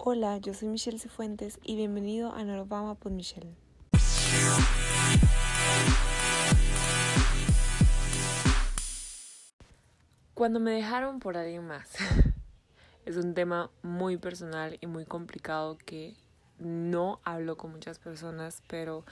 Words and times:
Hola, 0.00 0.38
yo 0.38 0.54
soy 0.54 0.68
Michelle 0.68 1.00
Cifuentes 1.00 1.58
y 1.64 1.74
bienvenido 1.74 2.32
a 2.32 2.44
Norvama 2.44 2.94
por 2.94 3.10
Michelle. 3.10 3.52
Cuando 10.34 10.60
me 10.60 10.70
dejaron 10.70 11.18
por 11.18 11.36
alguien 11.36 11.66
más, 11.66 11.90
es 13.06 13.16
un 13.16 13.34
tema 13.34 13.72
muy 13.82 14.16
personal 14.18 14.78
y 14.80 14.86
muy 14.86 15.04
complicado 15.04 15.76
que 15.84 16.14
no 16.60 17.18
hablo 17.24 17.56
con 17.56 17.72
muchas 17.72 17.98
personas, 17.98 18.62
pero 18.68 19.04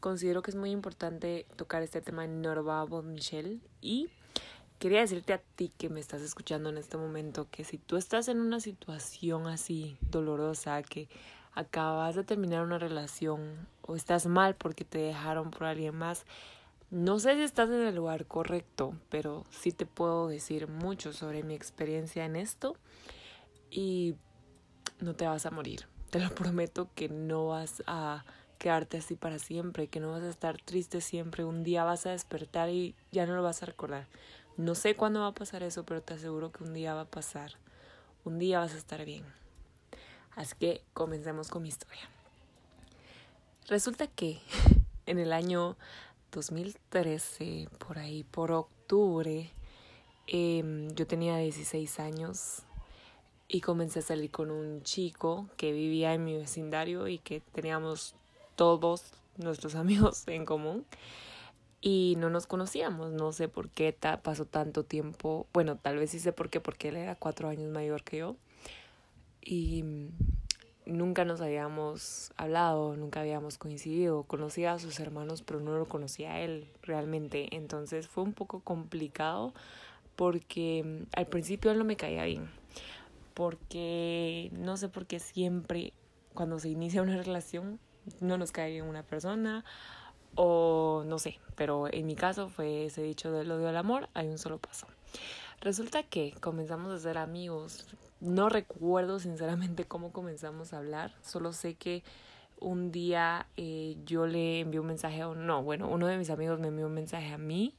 considero 0.00 0.42
que 0.42 0.50
es 0.50 0.56
muy 0.56 0.70
importante 0.70 1.46
tocar 1.56 1.82
este 1.82 2.02
tema 2.02 2.26
en 2.26 2.42
Norva 2.42 2.86
por 2.86 3.04
Michelle 3.04 3.58
y 3.80 4.10
quería 4.78 5.00
decirte 5.00 5.32
a 5.32 5.38
ti 5.38 5.72
que 5.76 5.88
me 5.88 6.00
estás 6.00 6.22
escuchando 6.22 6.68
en 6.68 6.78
este 6.78 6.96
momento 6.96 7.48
que 7.50 7.64
si 7.64 7.78
tú 7.78 7.96
estás 7.96 8.28
en 8.28 8.40
una 8.40 8.60
situación 8.60 9.46
así 9.46 9.96
dolorosa, 10.10 10.82
que 10.82 11.08
acabas 11.54 12.14
de 12.14 12.24
terminar 12.24 12.62
una 12.62 12.78
relación 12.78 13.66
o 13.82 13.96
estás 13.96 14.26
mal 14.26 14.54
porque 14.54 14.84
te 14.84 14.98
dejaron 14.98 15.50
por 15.50 15.64
alguien 15.64 15.94
más, 15.94 16.26
no 16.90 17.18
sé 17.18 17.34
si 17.34 17.42
estás 17.42 17.68
en 17.70 17.80
el 17.82 17.96
lugar 17.96 18.26
correcto, 18.26 18.94
pero 19.08 19.44
sí 19.50 19.72
te 19.72 19.86
puedo 19.86 20.28
decir 20.28 20.68
mucho 20.68 21.12
sobre 21.12 21.42
mi 21.42 21.54
experiencia 21.54 22.24
en 22.24 22.36
esto 22.36 22.76
y 23.70 24.14
no 25.00 25.14
te 25.14 25.26
vas 25.26 25.46
a 25.46 25.50
morir. 25.50 25.86
Te 26.10 26.20
lo 26.20 26.30
prometo 26.34 26.88
que 26.94 27.08
no 27.08 27.48
vas 27.48 27.82
a 27.86 28.24
quedarte 28.58 28.98
así 28.98 29.16
para 29.16 29.38
siempre, 29.38 29.88
que 29.88 30.00
no 30.00 30.10
vas 30.10 30.22
a 30.22 30.30
estar 30.30 30.60
triste 30.62 31.00
siempre. 31.00 31.44
Un 31.44 31.62
día 31.62 31.84
vas 31.84 32.06
a 32.06 32.10
despertar 32.10 32.70
y 32.70 32.94
ya 33.12 33.26
no 33.26 33.34
lo 33.34 33.42
vas 33.42 33.62
a 33.62 33.66
recordar. 33.66 34.06
No 34.56 34.74
sé 34.74 34.96
cuándo 34.96 35.20
va 35.20 35.28
a 35.28 35.34
pasar 35.34 35.62
eso, 35.62 35.84
pero 35.84 36.02
te 36.02 36.14
aseguro 36.14 36.50
que 36.50 36.64
un 36.64 36.72
día 36.72 36.94
va 36.94 37.02
a 37.02 37.10
pasar. 37.10 37.52
Un 38.24 38.38
día 38.38 38.58
vas 38.58 38.72
a 38.72 38.78
estar 38.78 39.04
bien. 39.04 39.24
Así 40.34 40.54
que 40.58 40.82
comencemos 40.94 41.48
con 41.48 41.62
mi 41.62 41.68
historia. 41.68 42.08
Resulta 43.68 44.06
que 44.06 44.40
en 45.06 45.18
el 45.18 45.34
año 45.34 45.76
2013, 46.32 47.68
por 47.78 47.98
ahí, 47.98 48.24
por 48.24 48.50
octubre, 48.50 49.50
eh, 50.26 50.88
yo 50.94 51.06
tenía 51.06 51.36
16 51.36 52.00
años 52.00 52.62
y 53.48 53.60
comencé 53.60 53.98
a 53.98 54.02
salir 54.02 54.30
con 54.30 54.50
un 54.50 54.82
chico 54.82 55.48
que 55.58 55.72
vivía 55.72 56.14
en 56.14 56.24
mi 56.24 56.34
vecindario 56.34 57.08
y 57.08 57.18
que 57.18 57.40
teníamos 57.40 58.14
todos 58.56 59.12
nuestros 59.36 59.74
amigos 59.76 60.26
en 60.28 60.46
común 60.46 60.86
y 61.80 62.14
no 62.18 62.30
nos 62.30 62.46
conocíamos. 62.46 63.12
No 63.12 63.32
sé 63.32 63.48
por 63.48 63.68
qué 63.68 63.96
pasó 64.22 64.44
tanto 64.44 64.84
tiempo. 64.84 65.46
Bueno, 65.52 65.76
tal 65.76 65.98
vez 65.98 66.10
sí 66.10 66.18
sé 66.18 66.32
por 66.32 66.50
qué, 66.50 66.60
porque 66.60 66.88
él 66.88 66.96
era 66.96 67.14
cuatro 67.14 67.48
años 67.48 67.70
mayor 67.70 68.02
que 68.02 68.18
yo. 68.18 68.36
Y 69.42 69.84
nunca 70.86 71.24
nos 71.24 71.40
habíamos 71.40 72.32
hablado, 72.36 72.96
nunca 72.96 73.20
habíamos 73.20 73.58
coincidido. 73.58 74.22
Conocía 74.24 74.72
a 74.72 74.78
sus 74.78 74.98
hermanos, 75.00 75.42
pero 75.42 75.60
no 75.60 75.76
lo 75.78 75.86
conocía 75.86 76.34
a 76.34 76.40
él 76.40 76.68
realmente. 76.82 77.54
Entonces 77.54 78.08
fue 78.08 78.24
un 78.24 78.32
poco 78.32 78.60
complicado 78.60 79.52
porque 80.16 81.04
al 81.14 81.26
principio 81.26 81.70
él 81.70 81.78
no 81.78 81.84
me 81.84 81.96
caía 81.96 82.24
bien. 82.24 82.48
Porque 83.34 84.50
no 84.52 84.76
sé 84.76 84.88
por 84.88 85.06
qué 85.06 85.20
siempre 85.20 85.92
cuando 86.34 86.58
se 86.58 86.70
inicia 86.70 87.02
una 87.02 87.16
relación 87.22 87.78
no 88.20 88.38
nos 88.38 88.52
cae 88.52 88.70
bien 88.70 88.84
una 88.84 89.02
persona 89.02 89.64
o 90.36 91.02
no 91.06 91.18
sé, 91.18 91.40
pero 91.56 91.92
en 91.92 92.06
mi 92.06 92.14
caso 92.14 92.48
fue 92.48 92.86
ese 92.86 93.02
dicho 93.02 93.32
del 93.32 93.50
odio 93.50 93.68
al 93.68 93.76
amor, 93.76 94.08
hay 94.14 94.28
un 94.28 94.38
solo 94.38 94.58
paso. 94.58 94.86
Resulta 95.60 96.02
que 96.02 96.34
comenzamos 96.40 96.92
a 96.92 96.98
ser 96.98 97.18
amigos. 97.18 97.86
No 98.20 98.48
recuerdo 98.48 99.18
sinceramente 99.18 99.84
cómo 99.84 100.12
comenzamos 100.12 100.72
a 100.72 100.78
hablar, 100.78 101.12
solo 101.22 101.52
sé 101.52 101.74
que 101.74 102.02
un 102.58 102.90
día 102.90 103.46
eh, 103.56 103.96
yo 104.06 104.26
le 104.26 104.60
envié 104.60 104.80
un 104.80 104.86
mensaje 104.86 105.20
a 105.22 105.28
no, 105.28 105.62
bueno, 105.62 105.88
uno 105.88 106.06
de 106.06 106.16
mis 106.16 106.30
amigos 106.30 106.58
me 106.58 106.68
envió 106.68 106.86
un 106.86 106.94
mensaje 106.94 107.32
a 107.32 107.38
mí 107.38 107.74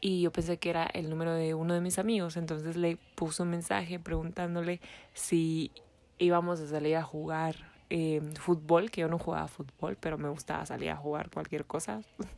y 0.00 0.22
yo 0.22 0.30
pensé 0.30 0.58
que 0.58 0.70
era 0.70 0.84
el 0.84 1.10
número 1.10 1.34
de 1.34 1.54
uno 1.54 1.74
de 1.74 1.80
mis 1.80 1.98
amigos, 1.98 2.36
entonces 2.36 2.76
le 2.76 2.98
puso 3.16 3.42
un 3.42 3.50
mensaje 3.50 3.98
preguntándole 3.98 4.80
si 5.14 5.72
íbamos 6.18 6.60
a 6.60 6.68
salir 6.68 6.96
a 6.96 7.02
jugar 7.02 7.67
eh, 7.90 8.20
fútbol, 8.38 8.90
que 8.90 9.00
yo 9.02 9.08
no 9.08 9.18
jugaba 9.18 9.48
fútbol, 9.48 9.96
pero 9.98 10.18
me 10.18 10.28
gustaba 10.28 10.66
salir 10.66 10.90
a 10.90 10.96
jugar 10.96 11.30
cualquier 11.30 11.64
cosa. 11.64 12.02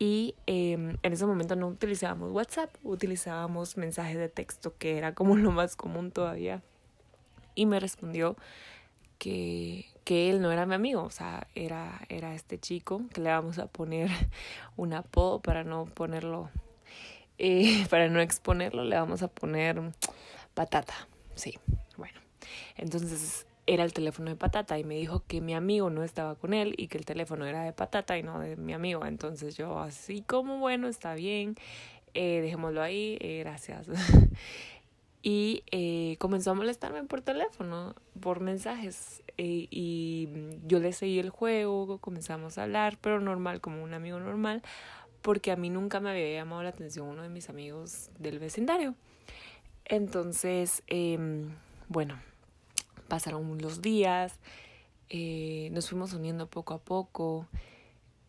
Y 0.00 0.36
eh, 0.46 0.74
en 1.02 1.12
ese 1.12 1.26
momento 1.26 1.56
no 1.56 1.66
utilizábamos 1.66 2.30
WhatsApp, 2.30 2.70
utilizábamos 2.84 3.76
mensajes 3.76 4.16
de 4.16 4.28
texto, 4.28 4.76
que 4.78 4.96
era 4.96 5.14
como 5.14 5.36
lo 5.36 5.50
más 5.50 5.74
común 5.74 6.12
todavía. 6.12 6.62
Y 7.56 7.66
me 7.66 7.80
respondió 7.80 8.36
que, 9.18 9.86
que 10.04 10.30
él 10.30 10.40
no 10.40 10.52
era 10.52 10.66
mi 10.66 10.74
amigo, 10.74 11.02
o 11.02 11.10
sea, 11.10 11.48
era, 11.56 12.00
era 12.08 12.34
este 12.34 12.60
chico, 12.60 13.02
que 13.12 13.20
le 13.20 13.30
vamos 13.30 13.58
a 13.58 13.66
poner 13.66 14.08
un 14.76 14.92
apodo 14.92 15.40
para 15.40 15.64
no 15.64 15.86
ponerlo, 15.86 16.50
eh, 17.38 17.84
para 17.90 18.08
no 18.08 18.20
exponerlo, 18.20 18.84
le 18.84 18.94
vamos 18.94 19.24
a 19.24 19.28
poner 19.28 19.80
patata, 20.54 20.94
sí, 21.34 21.58
bueno. 21.96 22.20
Entonces 22.76 23.47
era 23.68 23.84
el 23.84 23.92
teléfono 23.92 24.30
de 24.30 24.36
patata 24.36 24.78
y 24.78 24.84
me 24.84 24.94
dijo 24.94 25.22
que 25.26 25.42
mi 25.42 25.54
amigo 25.54 25.90
no 25.90 26.02
estaba 26.02 26.34
con 26.36 26.54
él 26.54 26.74
y 26.78 26.88
que 26.88 26.96
el 26.96 27.04
teléfono 27.04 27.44
era 27.44 27.62
de 27.62 27.74
patata 27.74 28.16
y 28.16 28.22
no 28.22 28.40
de 28.40 28.56
mi 28.56 28.72
amigo. 28.72 29.04
Entonces 29.04 29.58
yo 29.58 29.78
así 29.78 30.22
como 30.22 30.58
bueno, 30.58 30.88
está 30.88 31.14
bien, 31.14 31.54
eh, 32.14 32.40
dejémoslo 32.40 32.82
ahí, 32.82 33.18
eh, 33.20 33.40
gracias. 33.40 33.86
y 35.22 35.64
eh, 35.70 36.16
comenzó 36.18 36.52
a 36.52 36.54
molestarme 36.54 37.04
por 37.04 37.20
teléfono, 37.20 37.94
por 38.20 38.40
mensajes. 38.40 39.22
Y 39.36 40.28
yo 40.66 40.80
le 40.80 40.92
seguí 40.92 41.18
el 41.18 41.30
juego, 41.30 41.98
comenzamos 41.98 42.56
a 42.56 42.64
hablar, 42.64 42.96
pero 43.00 43.20
normal, 43.20 43.60
como 43.60 43.84
un 43.84 43.94
amigo 43.94 44.18
normal, 44.18 44.62
porque 45.20 45.52
a 45.52 45.56
mí 45.56 45.68
nunca 45.68 46.00
me 46.00 46.10
había 46.10 46.32
llamado 46.32 46.62
la 46.62 46.70
atención 46.70 47.06
uno 47.06 47.22
de 47.22 47.28
mis 47.28 47.50
amigos 47.50 48.10
del 48.18 48.38
vecindario. 48.38 48.94
Entonces, 49.84 50.82
eh, 50.86 51.18
bueno, 51.88 52.18
pasaron 53.08 53.58
los 53.58 53.82
días, 53.82 54.38
eh, 55.08 55.70
nos 55.72 55.88
fuimos 55.88 56.12
uniendo 56.12 56.48
poco 56.48 56.74
a 56.74 56.78
poco. 56.78 57.48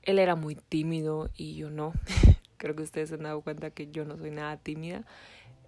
Él 0.02 0.18
era 0.18 0.36
muy 0.36 0.56
tímido 0.56 1.30
y 1.36 1.56
yo 1.56 1.70
no. 1.70 1.94
Creo 2.58 2.76
que 2.76 2.84
ustedes 2.84 3.10
se 3.10 3.16
han 3.16 3.24
dado 3.24 3.42
cuenta 3.42 3.72
que 3.72 3.92
yo 3.92 4.06
no 4.06 4.18
soy 4.18 4.32
nada 4.32 4.58
tímida. 4.58 5.06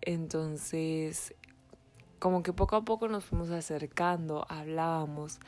Entonces, 0.01 1.35
como 2.19 2.43
que 2.43 2.53
poco 2.53 2.75
a 2.75 2.83
poco 2.83 3.07
nos 3.07 3.25
fuimos 3.25 3.49
acercando, 3.51 4.45
hablábamos 4.49 5.39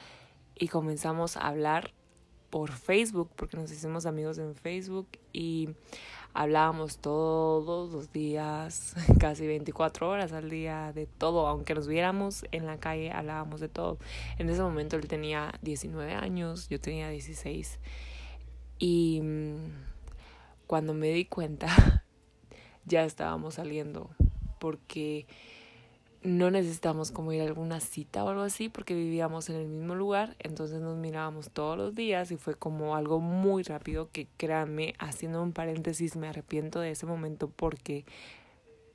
y 0.56 0.68
comenzamos 0.68 1.38
a 1.38 1.48
hablar 1.48 1.94
por 2.50 2.72
Facebook, 2.72 3.32
porque 3.36 3.58
nos 3.58 3.72
hicimos 3.72 4.06
amigos 4.06 4.38
en 4.38 4.54
Facebook 4.54 5.08
y 5.32 5.70
hablábamos 6.34 6.98
todos 6.98 7.92
los 7.92 8.12
días, 8.12 8.96
casi 9.20 9.48
24 9.48 10.10
horas 10.10 10.34
al 10.34 10.50
día, 10.50 10.92
de 10.94 11.06
todo, 11.06 11.48
aunque 11.48 11.76
nos 11.76 11.88
viéramos 11.88 12.46
en 12.52 12.66
la 12.66 12.78
calle, 12.80 13.12
hablábamos 13.12 13.60
de 13.60 13.70
todo. 13.70 13.98
En 14.38 14.50
ese 14.50 14.62
momento 14.62 14.96
él 14.96 15.08
tenía 15.08 15.54
19 15.62 16.14
años, 16.14 16.68
yo 16.70 16.80
tenía 16.80 17.10
16 17.10 17.80
y 18.80 19.22
mm, 19.22 19.72
cuando 20.68 20.94
me 20.94 21.10
di 21.10 21.26
cuenta 21.26 22.04
ya 22.86 23.04
estábamos 23.04 23.56
saliendo 23.56 24.10
porque 24.60 25.28
no 26.24 26.50
necesitamos 26.52 27.12
como 27.12 27.34
ir 27.34 27.42
a 27.42 27.46
alguna 27.46 27.80
cita 27.82 28.24
o 28.24 28.30
algo 28.30 28.44
así 28.44 28.70
porque 28.70 28.96
vivíamos 28.96 29.50
en 29.50 29.58
el 29.58 29.68
mismo 29.68 29.94
lugar, 29.94 30.36
entonces 30.40 30.80
nos 30.80 30.98
mirábamos 30.98 31.50
todos 31.50 31.78
los 31.78 31.96
días 31.96 32.32
y 32.32 32.38
fue 32.38 32.56
como 32.56 32.96
algo 32.96 33.20
muy 33.20 33.64
rápido 33.64 34.10
que 34.12 34.28
créanme, 34.38 34.96
haciendo 35.00 35.44
un 35.44 35.52
paréntesis, 35.52 36.16
me 36.16 36.28
arrepiento 36.28 36.80
de 36.80 36.92
ese 36.92 37.06
momento 37.06 37.50
porque 37.50 38.06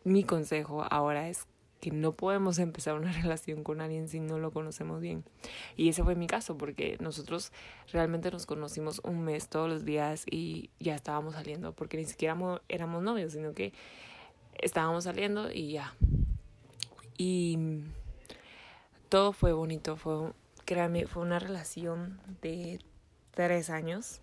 mi 0.05 0.25
consejo 0.25 0.85
ahora 0.91 1.29
es 1.29 1.47
que 1.81 1.91
no 1.91 2.13
podemos 2.13 2.59
empezar 2.59 2.95
una 2.95 3.13
relación 3.23 3.63
con 3.63 3.81
alguien 3.81 4.09
si 4.09 4.21
no 4.21 4.39
lo 4.39 4.51
conocemos 4.51 5.01
bien. 5.01 5.23
Y 5.77 5.91
ese 5.91 6.03
fue 6.03 6.15
mi 6.15 6.27
caso 6.27 6.57
porque 6.57 6.97
nosotros 7.01 7.53
realmente 7.93 8.31
nos 8.31 8.47
conocimos 8.47 9.01
un 9.05 9.23
mes 9.23 9.49
todos 9.49 9.69
los 9.69 9.85
días 9.85 10.25
y 10.31 10.71
ya 10.81 10.95
estábamos 10.95 11.35
saliendo 11.35 11.73
porque 11.73 11.99
ni 11.99 12.05
siquiera 12.05 12.37
éramos 12.69 13.03
novios, 13.03 13.33
sino 13.33 13.53
que 13.53 13.73
estábamos 14.61 15.05
saliendo 15.05 15.53
y 15.53 15.73
ya, 15.73 15.95
y 17.19 17.59
todo 19.09 19.33
fue 19.33 19.53
bonito, 19.53 19.97
fue, 19.97 20.33
créanme, 20.65 21.07
fue 21.07 21.23
una 21.23 21.39
relación 21.39 22.21
de 22.41 22.79
tres 23.33 23.69
años. 23.69 24.21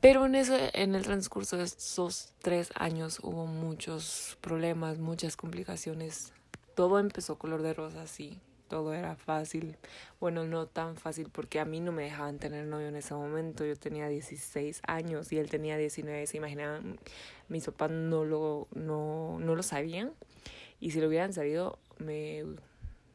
Pero 0.00 0.26
en, 0.26 0.34
eso, 0.34 0.54
en 0.74 0.94
el 0.94 1.02
transcurso 1.02 1.56
de 1.56 1.64
esos 1.64 2.34
tres 2.40 2.70
años 2.74 3.20
hubo 3.22 3.46
muchos 3.46 4.36
problemas, 4.40 4.98
muchas 4.98 5.36
complicaciones. 5.36 6.32
Todo 6.74 6.98
empezó 6.98 7.38
color 7.38 7.62
de 7.62 7.72
rosa, 7.72 8.06
sí. 8.06 8.40
Todo 8.68 8.94
era 8.94 9.14
fácil. 9.14 9.76
Bueno, 10.20 10.44
no 10.44 10.66
tan 10.66 10.96
fácil 10.96 11.28
porque 11.30 11.60
a 11.60 11.64
mí 11.64 11.80
no 11.80 11.92
me 11.92 12.04
dejaban 12.04 12.38
tener 12.38 12.66
novio 12.66 12.88
en 12.88 12.96
ese 12.96 13.14
momento. 13.14 13.64
Yo 13.64 13.76
tenía 13.76 14.08
16 14.08 14.82
años 14.86 15.32
y 15.32 15.38
él 15.38 15.50
tenía 15.50 15.76
19. 15.76 16.26
Se 16.26 16.36
imaginaban, 16.36 16.98
mis 17.48 17.64
papás 17.66 17.90
no 17.90 18.24
lo, 18.24 18.68
no, 18.74 19.38
no 19.38 19.54
lo 19.54 19.62
sabían. 19.62 20.12
Y 20.84 20.90
si 20.90 21.00
lo 21.00 21.08
hubieran 21.08 21.32
sabido, 21.32 21.78
me, 21.96 22.44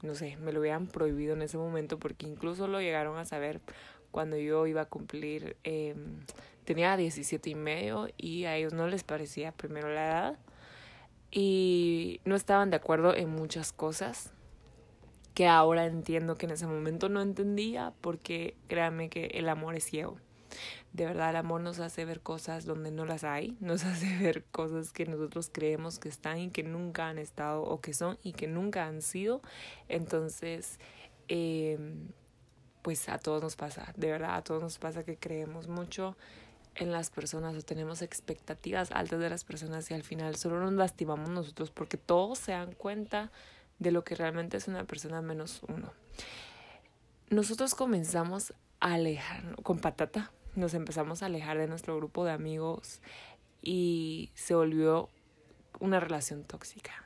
no 0.01 0.16
sé, 0.16 0.38
me 0.38 0.51
lo 0.51 0.60
hubieran 0.60 0.88
prohibido 0.88 1.36
en 1.36 1.44
ese 1.44 1.60
momento 1.60 2.00
porque 2.00 2.25
incluso 2.25 2.68
lo 2.68 2.81
llegaron 2.81 3.19
a 3.19 3.25
saber 3.25 3.62
cuando 4.10 4.38
yo 4.38 4.66
iba 4.66 4.81
a 4.81 4.86
cumplir, 4.86 5.56
eh, 5.63 5.94
tenía 6.66 6.98
17 6.98 7.48
y 7.48 7.54
medio 7.54 8.07
y 8.18 8.45
a 8.45 8.56
ellos 8.56 8.74
no 8.74 8.88
les 8.88 9.04
parecía 9.04 9.51
primero 9.51 9.88
la 9.88 10.07
edad 10.07 10.39
y 11.30 12.21
no 12.25 12.36
estaban 12.36 12.71
de 12.71 12.77
acuerdo 12.77 13.13
en 13.13 13.30
muchas 13.30 13.71
cosas 13.71 14.33
que 15.36 15.45
ahora 15.45 15.86
entiendo 15.86 16.38
que 16.38 16.48
en 16.48 16.54
ese 16.54 16.66
momento 16.66 17.07
no 17.07 17.21
entendía 17.21 17.94
porque 18.01 18.56
créanme 18.68 19.12
que 19.12 19.25
el 19.36 19.48
amor 19.48 19.75
es 19.75 19.83
ciego. 19.83 20.18
De 20.93 21.05
verdad 21.05 21.31
el 21.31 21.35
amor 21.35 21.61
nos 21.61 21.79
hace 21.79 22.05
ver 22.05 22.21
cosas 22.21 22.65
donde 22.65 22.91
no 22.91 23.05
las 23.05 23.23
hay, 23.23 23.57
nos 23.61 23.83
hace 23.83 24.17
ver 24.17 24.43
cosas 24.45 24.91
que 24.91 25.05
nosotros 25.05 25.49
creemos 25.51 25.99
que 25.99 26.09
están 26.09 26.39
y 26.39 26.49
que 26.49 26.63
nunca 26.63 27.09
han 27.09 27.17
estado 27.17 27.63
o 27.63 27.81
que 27.81 27.93
son 27.93 28.17
y 28.23 28.33
que 28.33 28.47
nunca 28.47 28.85
han 28.85 29.01
sido. 29.01 29.41
Entonces, 29.87 30.79
eh, 31.27 31.77
pues 32.81 33.09
a 33.09 33.17
todos 33.19 33.41
nos 33.41 33.55
pasa, 33.55 33.93
de 33.97 34.11
verdad 34.11 34.35
a 34.35 34.43
todos 34.43 34.61
nos 34.61 34.77
pasa 34.79 35.03
que 35.03 35.17
creemos 35.17 35.67
mucho 35.67 36.15
en 36.75 36.91
las 36.91 37.09
personas 37.09 37.55
o 37.55 37.61
tenemos 37.61 38.01
expectativas 38.01 38.91
altas 38.91 39.19
de 39.19 39.29
las 39.29 39.43
personas 39.43 39.89
y 39.91 39.93
al 39.93 40.03
final 40.03 40.35
solo 40.35 40.59
nos 40.59 40.73
lastimamos 40.73 41.29
nosotros 41.29 41.71
porque 41.71 41.97
todos 41.97 42.39
se 42.39 42.53
dan 42.53 42.73
cuenta 42.73 43.31
de 43.79 43.91
lo 43.91 44.03
que 44.03 44.15
realmente 44.15 44.57
es 44.57 44.67
una 44.67 44.85
persona 44.85 45.21
menos 45.21 45.61
uno. 45.67 45.91
Nosotros 47.29 47.75
comenzamos 47.75 48.53
a 48.79 48.93
alejar, 48.93 49.55
con 49.61 49.79
patata, 49.79 50.31
nos 50.59 50.73
empezamos 50.73 51.23
a 51.23 51.27
alejar 51.27 51.57
de 51.57 51.67
nuestro 51.67 51.95
grupo 51.95 52.25
de 52.25 52.31
amigos 52.31 53.01
y 53.61 54.31
se 54.35 54.56
volvió 54.56 55.09
una 55.79 56.00
relación 56.00 56.44
tóxica. 56.44 57.06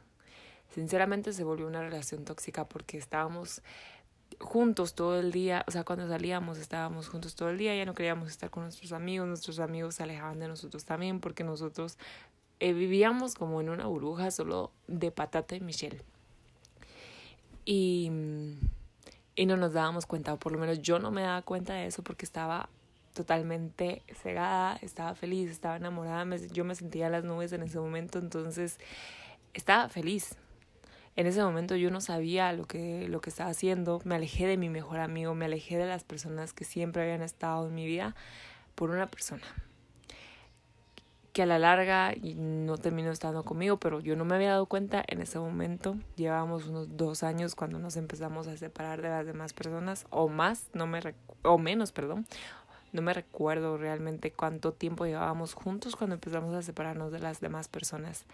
Sinceramente 0.73 1.33
se 1.33 1.43
volvió 1.43 1.67
una 1.67 1.81
relación 1.81 2.25
tóxica 2.25 2.67
porque 2.67 2.97
estábamos 2.97 3.61
juntos 4.39 4.95
todo 4.95 5.19
el 5.19 5.31
día, 5.31 5.63
o 5.67 5.71
sea, 5.71 5.83
cuando 5.83 6.07
salíamos 6.07 6.57
estábamos 6.57 7.07
juntos 7.07 7.35
todo 7.35 7.49
el 7.49 7.57
día, 7.57 7.75
ya 7.75 7.85
no 7.85 7.93
queríamos 7.93 8.29
estar 8.29 8.49
con 8.49 8.63
nuestros 8.63 8.91
amigos, 8.91 9.27
nuestros 9.27 9.59
amigos 9.59 9.95
se 9.95 10.03
alejaban 10.03 10.39
de 10.39 10.47
nosotros 10.47 10.85
también 10.85 11.19
porque 11.19 11.43
nosotros 11.43 11.97
eh, 12.59 12.73
vivíamos 12.73 13.35
como 13.35 13.61
en 13.61 13.69
una 13.69 13.85
burbuja 13.85 14.31
solo 14.31 14.71
de 14.87 15.11
patata 15.11 15.55
y 15.55 15.61
Michelle. 15.61 16.01
Y, 17.65 18.11
y 19.35 19.45
no 19.45 19.57
nos 19.57 19.73
dábamos 19.73 20.05
cuenta, 20.05 20.33
o 20.33 20.39
por 20.39 20.51
lo 20.51 20.57
menos 20.57 20.81
yo 20.81 20.99
no 20.99 21.11
me 21.11 21.21
daba 21.21 21.41
cuenta 21.43 21.73
de 21.73 21.85
eso 21.85 22.03
porque 22.03 22.25
estaba 22.25 22.69
totalmente 23.13 24.03
cegada, 24.21 24.77
estaba 24.81 25.15
feliz, 25.15 25.49
estaba 25.49 25.77
enamorada, 25.77 26.25
yo 26.51 26.65
me 26.65 26.75
sentía 26.75 27.09
las 27.09 27.23
nubes 27.23 27.53
en 27.53 27.63
ese 27.63 27.79
momento, 27.79 28.19
entonces 28.19 28.79
estaba 29.53 29.89
feliz, 29.89 30.35
en 31.15 31.27
ese 31.27 31.43
momento 31.43 31.75
yo 31.75 31.91
no 31.91 32.01
sabía 32.01 32.51
lo 32.53 32.65
que, 32.65 33.07
lo 33.07 33.21
que 33.21 33.29
estaba 33.29 33.51
haciendo, 33.51 34.01
me 34.03 34.15
alejé 34.15 34.47
de 34.47 34.57
mi 34.57 34.69
mejor 34.69 34.99
amigo, 34.99 35.35
me 35.35 35.45
alejé 35.45 35.77
de 35.77 35.85
las 35.85 36.03
personas 36.03 36.53
que 36.53 36.65
siempre 36.65 37.03
habían 37.03 37.21
estado 37.21 37.67
en 37.67 37.75
mi 37.75 37.85
vida 37.85 38.15
por 38.75 38.89
una 38.89 39.09
persona 39.09 39.45
que 41.33 41.41
a 41.41 41.45
la 41.47 41.57
larga 41.57 42.13
no 42.21 42.77
terminó 42.77 43.11
estando 43.11 43.43
conmigo, 43.43 43.77
pero 43.77 43.99
yo 43.99 44.15
no 44.15 44.23
me 44.23 44.35
había 44.35 44.51
dado 44.51 44.67
cuenta 44.67 45.03
en 45.07 45.19
ese 45.19 45.39
momento. 45.39 45.97
Llevábamos 46.15 46.67
unos 46.67 46.95
dos 46.95 47.23
años 47.23 47.55
cuando 47.55 47.79
nos 47.79 47.97
empezamos 47.97 48.47
a 48.47 48.55
separar 48.55 49.01
de 49.01 49.09
las 49.09 49.25
demás 49.25 49.51
personas, 49.51 50.05
o 50.11 50.29
más, 50.29 50.69
no 50.73 50.85
me 50.85 51.01
o 51.41 51.57
menos, 51.57 51.91
perdón. 51.91 52.27
No 52.93 53.01
me 53.01 53.13
recuerdo 53.13 53.77
realmente 53.77 54.31
cuánto 54.31 54.71
tiempo 54.71 55.05
llevábamos 55.05 55.53
juntos 55.53 55.95
cuando 55.95 56.13
empezamos 56.15 56.55
a 56.55 56.61
separarnos 56.61 57.11
de 57.11 57.19
las 57.19 57.41
demás 57.41 57.67
personas 57.67 58.25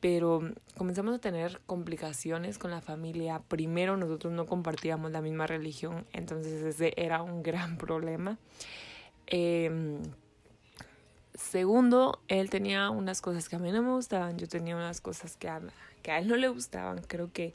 pero 0.00 0.40
comenzamos 0.76 1.14
a 1.14 1.18
tener 1.18 1.60
complicaciones 1.66 2.58
con 2.58 2.70
la 2.70 2.80
familia. 2.80 3.40
Primero 3.48 3.96
nosotros 3.96 4.32
no 4.32 4.46
compartíamos 4.46 5.10
la 5.10 5.20
misma 5.20 5.46
religión, 5.46 6.06
entonces 6.12 6.62
ese 6.62 6.92
era 6.96 7.22
un 7.22 7.42
gran 7.42 7.78
problema. 7.78 8.38
Eh, 9.26 9.98
segundo, 11.34 12.20
él 12.28 12.50
tenía 12.50 12.90
unas 12.90 13.20
cosas 13.20 13.48
que 13.48 13.56
a 13.56 13.58
mí 13.58 13.72
no 13.72 13.82
me 13.82 13.90
gustaban, 13.90 14.38
yo 14.38 14.46
tenía 14.46 14.76
unas 14.76 15.00
cosas 15.00 15.36
que 15.36 15.48
a, 15.48 15.60
que 16.02 16.12
a 16.12 16.18
él 16.18 16.28
no 16.28 16.36
le 16.36 16.48
gustaban. 16.48 17.02
Creo 17.02 17.32
que, 17.32 17.54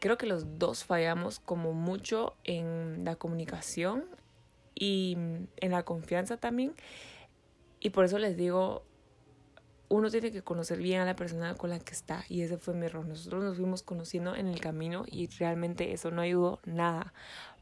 creo 0.00 0.16
que 0.16 0.26
los 0.26 0.58
dos 0.58 0.84
fallamos 0.84 1.38
como 1.40 1.72
mucho 1.72 2.34
en 2.44 3.04
la 3.04 3.16
comunicación 3.16 4.04
y 4.76 5.16
en 5.56 5.70
la 5.72 5.82
confianza 5.84 6.36
también. 6.36 6.74
Y 7.80 7.90
por 7.90 8.04
eso 8.04 8.18
les 8.18 8.36
digo, 8.36 8.84
uno 9.88 10.10
tiene 10.10 10.32
que 10.32 10.42
conocer 10.42 10.78
bien 10.78 11.00
a 11.00 11.04
la 11.04 11.16
persona 11.16 11.54
con 11.54 11.70
la 11.70 11.78
que 11.78 11.92
está 11.92 12.24
y 12.28 12.42
ese 12.42 12.58
fue 12.58 12.74
mi 12.74 12.86
error. 12.86 13.06
Nosotros 13.06 13.42
nos 13.42 13.56
fuimos 13.56 13.82
conociendo 13.82 14.34
en 14.34 14.46
el 14.46 14.60
camino 14.60 15.04
y 15.06 15.28
realmente 15.38 15.92
eso 15.92 16.10
no 16.10 16.22
ayudó 16.22 16.60
nada 16.64 17.12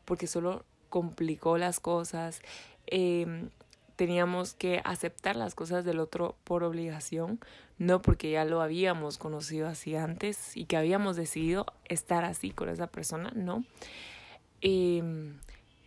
porque 0.05 0.27
solo 0.27 0.65
complicó 0.89 1.59
las 1.59 1.81
cosas. 1.81 2.41
Em, 2.87 3.51
teníamos 3.97 4.55
que 4.55 4.81
aceptar 4.85 5.37
las 5.37 5.55
cosas 5.55 5.85
del 5.85 6.01
otro 6.01 6.37
por 6.45 6.65
obligación, 6.65 7.41
no 7.79 8.03
porque 8.03 8.31
ya 8.31 8.45
lo 8.45 8.61
habíamos 8.61 9.19
conocido 9.19 9.69
así 9.69 9.95
antes 9.95 10.57
y 10.57 10.65
que 10.67 10.77
habíamos 10.77 11.17
decidido 11.17 11.67
estar 11.85 12.25
así 12.25 12.51
con 12.51 12.69
esa 12.69 12.89
persona, 12.89 13.33
no. 13.35 13.65
Em, 14.61 15.39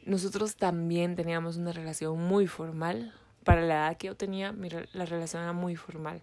nosotros 0.07 0.55
también 0.55 1.15
teníamos 1.15 1.57
una 1.57 1.73
relación 1.73 2.19
muy 2.19 2.47
formal, 2.47 3.13
para 3.47 3.61
la 3.61 3.75
edad 3.75 3.97
que 3.97 4.07
yo 4.07 4.17
tenía, 4.17 4.53
la 4.91 5.05
relación 5.05 5.41
era 5.41 5.53
muy 5.53 5.77
formal. 5.77 6.21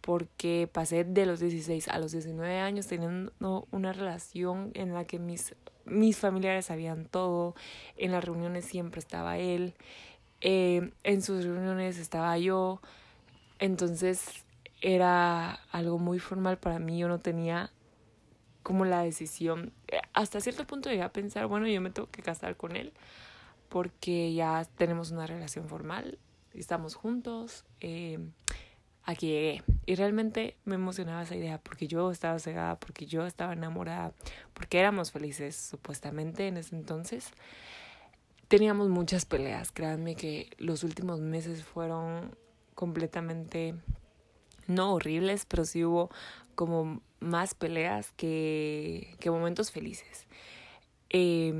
Porque 0.00 0.68
pasé 0.72 1.02
de 1.02 1.26
los 1.26 1.40
16 1.40 1.88
a 1.88 1.98
los 1.98 2.12
19 2.12 2.60
años 2.60 2.86
teniendo 2.86 3.66
una 3.72 3.92
relación 3.92 4.70
en 4.74 4.94
la 4.94 5.04
que 5.04 5.18
mis, 5.18 5.56
mis 5.84 6.16
familiares 6.16 6.66
sabían 6.66 7.06
todo. 7.06 7.56
En 7.96 8.12
las 8.12 8.22
reuniones 8.22 8.66
siempre 8.66 9.00
estaba 9.00 9.36
él. 9.38 9.74
Eh, 10.42 10.92
en 11.02 11.22
sus 11.22 11.44
reuniones 11.44 11.98
estaba 11.98 12.38
yo. 12.38 12.80
Entonces 13.58 14.44
era 14.80 15.54
algo 15.72 15.98
muy 15.98 16.20
formal 16.20 16.58
para 16.58 16.78
mí. 16.78 16.98
Yo 16.98 17.08
no 17.08 17.18
tenía 17.18 17.72
como 18.64 18.84
la 18.84 19.02
decisión. 19.02 19.72
Eh, 19.86 20.00
hasta 20.12 20.40
cierto 20.40 20.66
punto 20.66 20.90
llegué 20.90 21.02
a 21.02 21.12
pensar, 21.12 21.46
bueno, 21.46 21.68
yo 21.68 21.80
me 21.80 21.90
tengo 21.90 22.10
que 22.10 22.22
casar 22.22 22.56
con 22.56 22.74
él 22.74 22.92
porque 23.68 24.34
ya 24.34 24.66
tenemos 24.76 25.12
una 25.12 25.26
relación 25.28 25.68
formal 25.68 26.18
estamos 26.60 26.94
juntos, 26.94 27.64
eh, 27.80 28.18
aquí 29.02 29.28
llegué. 29.28 29.62
Y 29.86 29.94
realmente 29.96 30.56
me 30.64 30.76
emocionaba 30.76 31.22
esa 31.22 31.36
idea 31.36 31.58
porque 31.58 31.86
yo 31.86 32.10
estaba 32.10 32.38
cegada, 32.38 32.78
porque 32.78 33.06
yo 33.06 33.26
estaba 33.26 33.52
enamorada, 33.52 34.12
porque 34.52 34.78
éramos 34.78 35.12
felices 35.12 35.56
supuestamente 35.56 36.48
en 36.48 36.56
ese 36.56 36.76
entonces. 36.76 37.30
Teníamos 38.48 38.88
muchas 38.88 39.24
peleas, 39.24 39.72
créanme 39.72 40.16
que 40.16 40.50
los 40.58 40.84
últimos 40.84 41.20
meses 41.20 41.64
fueron 41.64 42.36
completamente, 42.74 43.74
no 44.66 44.94
horribles, 44.94 45.46
pero 45.46 45.64
sí 45.64 45.84
hubo 45.84 46.10
como 46.54 47.00
más 47.24 47.54
peleas 47.54 48.12
que, 48.12 49.16
que 49.18 49.30
momentos 49.30 49.72
felices. 49.72 50.26
Eh, 51.10 51.52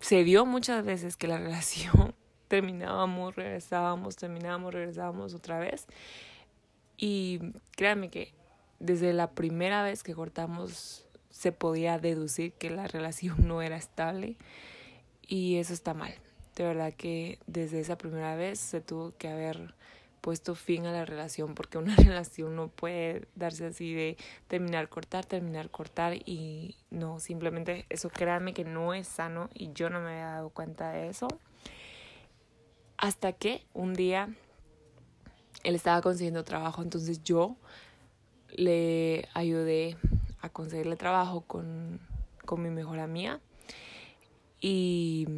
se 0.00 0.24
dio 0.24 0.46
muchas 0.46 0.84
veces 0.84 1.16
que 1.16 1.28
la 1.28 1.38
relación 1.46 2.14
terminábamos, 2.48 3.34
regresábamos, 3.34 4.16
terminábamos, 4.16 4.72
regresábamos 4.72 5.34
otra 5.34 5.58
vez. 5.58 5.86
Y 6.96 7.40
créanme 7.72 8.08
que 8.08 8.32
desde 8.78 9.12
la 9.12 9.30
primera 9.30 9.82
vez 9.82 10.02
que 10.02 10.14
cortamos 10.14 11.06
se 11.30 11.52
podía 11.52 11.98
deducir 11.98 12.52
que 12.52 12.70
la 12.70 12.86
relación 12.86 13.46
no 13.46 13.60
era 13.60 13.76
estable 13.76 14.36
y 15.26 15.56
eso 15.56 15.74
está 15.74 15.92
mal. 15.92 16.14
De 16.54 16.64
verdad 16.64 16.94
que 16.94 17.38
desde 17.46 17.80
esa 17.80 17.98
primera 17.98 18.36
vez 18.36 18.58
se 18.58 18.80
tuvo 18.80 19.14
que 19.18 19.28
haber 19.28 19.74
puesto 20.26 20.56
fin 20.56 20.86
a 20.86 20.92
la 20.92 21.04
relación 21.04 21.54
porque 21.54 21.78
una 21.78 21.94
relación 21.96 22.56
no 22.56 22.66
puede 22.66 23.28
darse 23.36 23.66
así 23.66 23.94
de 23.94 24.16
terminar, 24.48 24.88
cortar, 24.88 25.24
terminar, 25.24 25.70
cortar 25.70 26.14
y 26.14 26.74
no, 26.90 27.20
simplemente 27.20 27.86
eso 27.90 28.10
créanme 28.10 28.52
que 28.52 28.64
no 28.64 28.92
es 28.92 29.06
sano 29.06 29.48
y 29.54 29.72
yo 29.72 29.88
no 29.88 30.00
me 30.00 30.08
había 30.08 30.30
dado 30.30 30.50
cuenta 30.50 30.90
de 30.90 31.10
eso. 31.10 31.28
Hasta 32.98 33.34
que 33.34 33.64
un 33.72 33.94
día 33.94 34.34
él 35.62 35.76
estaba 35.76 36.02
consiguiendo 36.02 36.42
trabajo, 36.42 36.82
entonces 36.82 37.22
yo 37.22 37.54
le 38.50 39.28
ayudé 39.32 39.96
a 40.40 40.48
conseguirle 40.48 40.96
trabajo 40.96 41.42
con, 41.42 42.00
con 42.44 42.62
mi 42.62 42.70
mejor 42.70 42.98
amiga. 42.98 43.38
Y 44.60 45.28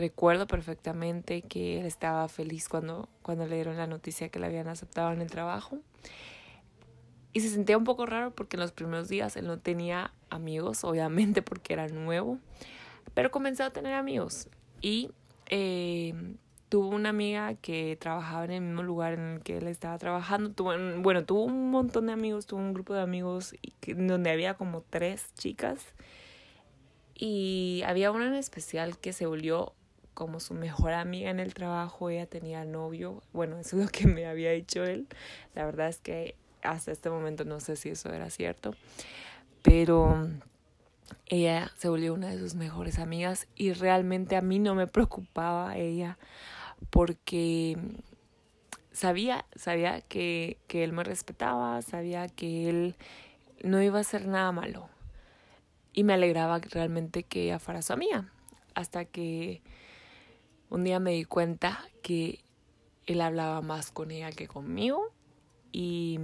recuerdo 0.00 0.46
perfectamente 0.46 1.42
que 1.42 1.80
él 1.80 1.86
estaba 1.86 2.26
feliz 2.28 2.68
cuando, 2.68 3.08
cuando 3.22 3.46
le 3.46 3.54
dieron 3.54 3.76
la 3.76 3.86
noticia 3.86 4.30
que 4.30 4.38
le 4.38 4.46
habían 4.46 4.68
aceptado 4.68 5.12
en 5.12 5.20
el 5.20 5.30
trabajo. 5.30 5.78
Y 7.32 7.40
se 7.40 7.50
sentía 7.50 7.78
un 7.78 7.84
poco 7.84 8.06
raro 8.06 8.34
porque 8.34 8.56
en 8.56 8.60
los 8.60 8.72
primeros 8.72 9.08
días 9.08 9.36
él 9.36 9.46
no 9.46 9.58
tenía 9.58 10.12
amigos, 10.30 10.82
obviamente 10.82 11.42
porque 11.42 11.74
era 11.74 11.86
nuevo, 11.88 12.38
pero 13.14 13.30
comenzó 13.30 13.64
a 13.64 13.70
tener 13.70 13.94
amigos. 13.94 14.48
Y 14.80 15.10
eh, 15.46 16.14
tuvo 16.70 16.88
una 16.88 17.10
amiga 17.10 17.54
que 17.54 17.96
trabajaba 18.00 18.44
en 18.46 18.50
el 18.52 18.60
mismo 18.62 18.82
lugar 18.82 19.12
en 19.14 19.20
el 19.20 19.40
que 19.42 19.58
él 19.58 19.66
estaba 19.66 19.98
trabajando. 19.98 20.64
Bueno, 21.02 21.24
tuvo 21.24 21.44
un 21.44 21.70
montón 21.70 22.06
de 22.06 22.12
amigos, 22.12 22.46
tuvo 22.46 22.60
un 22.60 22.72
grupo 22.72 22.94
de 22.94 23.02
amigos 23.02 23.54
donde 23.86 24.30
había 24.30 24.54
como 24.54 24.82
tres 24.82 25.34
chicas. 25.34 25.84
Y 27.14 27.82
había 27.84 28.10
una 28.12 28.28
en 28.28 28.34
especial 28.34 28.96
que 28.96 29.12
se 29.12 29.26
volvió 29.26 29.74
como 30.14 30.40
su 30.40 30.54
mejor 30.54 30.92
amiga 30.92 31.30
en 31.30 31.40
el 31.40 31.54
trabajo. 31.54 32.10
Ella 32.10 32.26
tenía 32.26 32.64
novio. 32.64 33.22
Bueno, 33.32 33.58
eso 33.58 33.76
es 33.78 33.84
lo 33.84 33.90
que 33.90 34.06
me 34.06 34.26
había 34.26 34.50
dicho 34.52 34.84
él. 34.84 35.06
La 35.54 35.64
verdad 35.64 35.88
es 35.88 35.98
que 35.98 36.34
hasta 36.62 36.92
este 36.92 37.10
momento 37.10 37.44
no 37.44 37.60
sé 37.60 37.76
si 37.76 37.90
eso 37.90 38.12
era 38.12 38.30
cierto. 38.30 38.74
Pero 39.62 40.28
ella 41.26 41.70
se 41.76 41.88
volvió 41.88 42.14
una 42.14 42.28
de 42.28 42.38
sus 42.38 42.54
mejores 42.54 42.98
amigas 42.98 43.46
y 43.54 43.72
realmente 43.72 44.36
a 44.36 44.40
mí 44.40 44.58
no 44.58 44.74
me 44.74 44.86
preocupaba 44.86 45.76
ella 45.76 46.18
porque 46.90 47.76
sabía, 48.92 49.44
sabía 49.54 50.00
que, 50.00 50.58
que 50.66 50.84
él 50.84 50.92
me 50.92 51.04
respetaba, 51.04 51.80
sabía 51.82 52.28
que 52.28 52.68
él 52.68 52.96
no 53.62 53.82
iba 53.82 53.98
a 53.98 54.00
hacer 54.00 54.26
nada 54.26 54.52
malo 54.52 54.88
y 55.92 56.04
me 56.04 56.14
alegraba 56.14 56.58
realmente 56.58 57.22
que 57.22 57.44
ella 57.44 57.58
fuera 57.58 57.82
su 57.82 57.92
amiga 57.92 58.32
hasta 58.74 59.04
que 59.04 59.62
un 60.70 60.84
día 60.84 60.98
me 60.98 61.10
di 61.10 61.24
cuenta 61.24 61.84
que 62.02 62.42
él 63.06 63.20
hablaba 63.20 63.60
más 63.60 63.90
con 63.90 64.10
ella 64.10 64.32
que 64.32 64.48
conmigo 64.48 65.12
y 65.72 66.18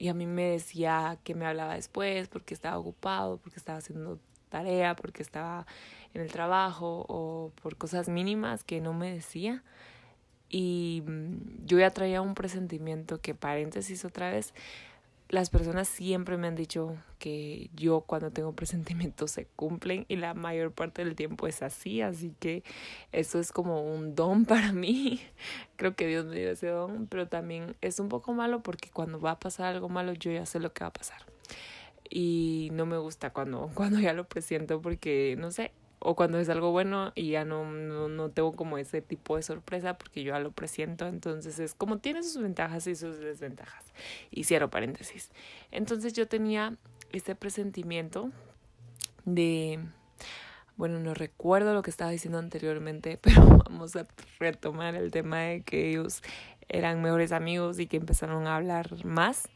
y 0.00 0.08
a 0.08 0.14
mí 0.14 0.24
me 0.24 0.44
decía 0.44 1.18
que 1.24 1.34
me 1.34 1.44
hablaba 1.44 1.74
después 1.74 2.26
porque 2.28 2.54
estaba 2.54 2.78
ocupado, 2.78 3.36
porque 3.36 3.58
estaba 3.58 3.78
haciendo 3.78 4.18
tarea, 4.48 4.96
porque 4.96 5.22
estaba 5.22 5.66
en 6.14 6.22
el 6.22 6.32
trabajo 6.32 7.04
o 7.06 7.52
por 7.62 7.76
cosas 7.76 8.08
mínimas 8.08 8.64
que 8.64 8.80
no 8.80 8.94
me 8.94 9.12
decía. 9.12 9.62
Y 10.48 11.02
mm, 11.06 11.66
yo 11.66 11.78
ya 11.78 11.90
traía 11.90 12.22
un 12.22 12.34
presentimiento 12.34 13.20
que, 13.20 13.34
paréntesis 13.34 14.06
otra 14.06 14.30
vez, 14.30 14.54
las 15.30 15.48
personas 15.48 15.88
siempre 15.88 16.36
me 16.36 16.48
han 16.48 16.56
dicho 16.56 16.96
que 17.18 17.70
yo 17.74 18.02
cuando 18.02 18.30
tengo 18.30 18.52
presentimientos 18.56 19.30
se 19.30 19.46
cumplen 19.46 20.04
y 20.08 20.16
la 20.16 20.34
mayor 20.34 20.72
parte 20.72 21.04
del 21.04 21.14
tiempo 21.14 21.46
es 21.46 21.62
así, 21.62 22.02
así 22.02 22.34
que 22.38 22.64
eso 23.12 23.38
es 23.38 23.52
como 23.52 23.82
un 23.82 24.14
don 24.14 24.44
para 24.46 24.72
mí. 24.72 25.20
Creo 25.76 25.94
que 25.94 26.06
Dios 26.06 26.26
me 26.26 26.36
dio 26.36 26.50
ese 26.50 26.66
don, 26.68 27.06
pero 27.06 27.28
también 27.28 27.76
es 27.80 28.00
un 28.00 28.08
poco 28.08 28.34
malo 28.34 28.62
porque 28.62 28.90
cuando 28.90 29.20
va 29.20 29.32
a 29.32 29.38
pasar 29.38 29.66
algo 29.66 29.88
malo 29.88 30.12
yo 30.12 30.32
ya 30.32 30.44
sé 30.46 30.58
lo 30.58 30.72
que 30.72 30.84
va 30.84 30.88
a 30.88 30.92
pasar. 30.92 31.22
Y 32.12 32.70
no 32.72 32.86
me 32.86 32.98
gusta 32.98 33.32
cuando, 33.32 33.70
cuando 33.74 34.00
ya 34.00 34.12
lo 34.12 34.28
presiento 34.28 34.82
porque, 34.82 35.36
no 35.38 35.52
sé, 35.52 35.72
o 36.00 36.16
cuando 36.16 36.38
es 36.40 36.48
algo 36.48 36.72
bueno 36.72 37.12
y 37.14 37.30
ya 37.30 37.44
no, 37.44 37.70
no, 37.70 38.08
no, 38.08 38.30
tengo 38.30 38.52
como 38.52 38.78
ese 38.78 39.02
tipo 39.02 39.36
de 39.36 39.42
sorpresa 39.42 39.98
porque 39.98 40.22
yo 40.22 40.32
ya 40.32 40.40
lo 40.40 40.50
presiento. 40.50 41.06
Entonces 41.06 41.58
es 41.58 41.74
como 41.74 41.98
tiene 41.98 42.22
sus 42.22 42.42
ventajas 42.42 42.86
y 42.86 42.96
sus 42.96 43.18
desventajas. 43.18 43.84
Y 44.30 44.44
cierro 44.44 44.70
paréntesis. 44.70 45.30
Entonces 45.70 46.14
yo 46.14 46.26
tenía 46.26 46.76
este 47.12 47.34
presentimiento 47.34 48.30
de, 49.24 49.80
bueno, 50.76 50.98
no 51.00 51.12
recuerdo 51.12 51.74
lo 51.74 51.82
que 51.82 51.90
estaba 51.90 52.10
diciendo 52.10 52.38
anteriormente, 52.38 53.18
pero 53.22 53.44
vamos 53.46 53.94
a 53.96 54.06
retomar 54.38 54.94
el 54.94 55.10
tema 55.10 55.40
de 55.40 55.62
que 55.62 55.90
ellos 55.90 56.22
eran 56.68 57.02
mejores 57.02 57.32
amigos 57.32 57.78
y 57.78 57.86
que 57.86 57.98
empezaron 57.98 58.46
a 58.46 58.56
hablar 58.56 59.04
más. 59.04 59.48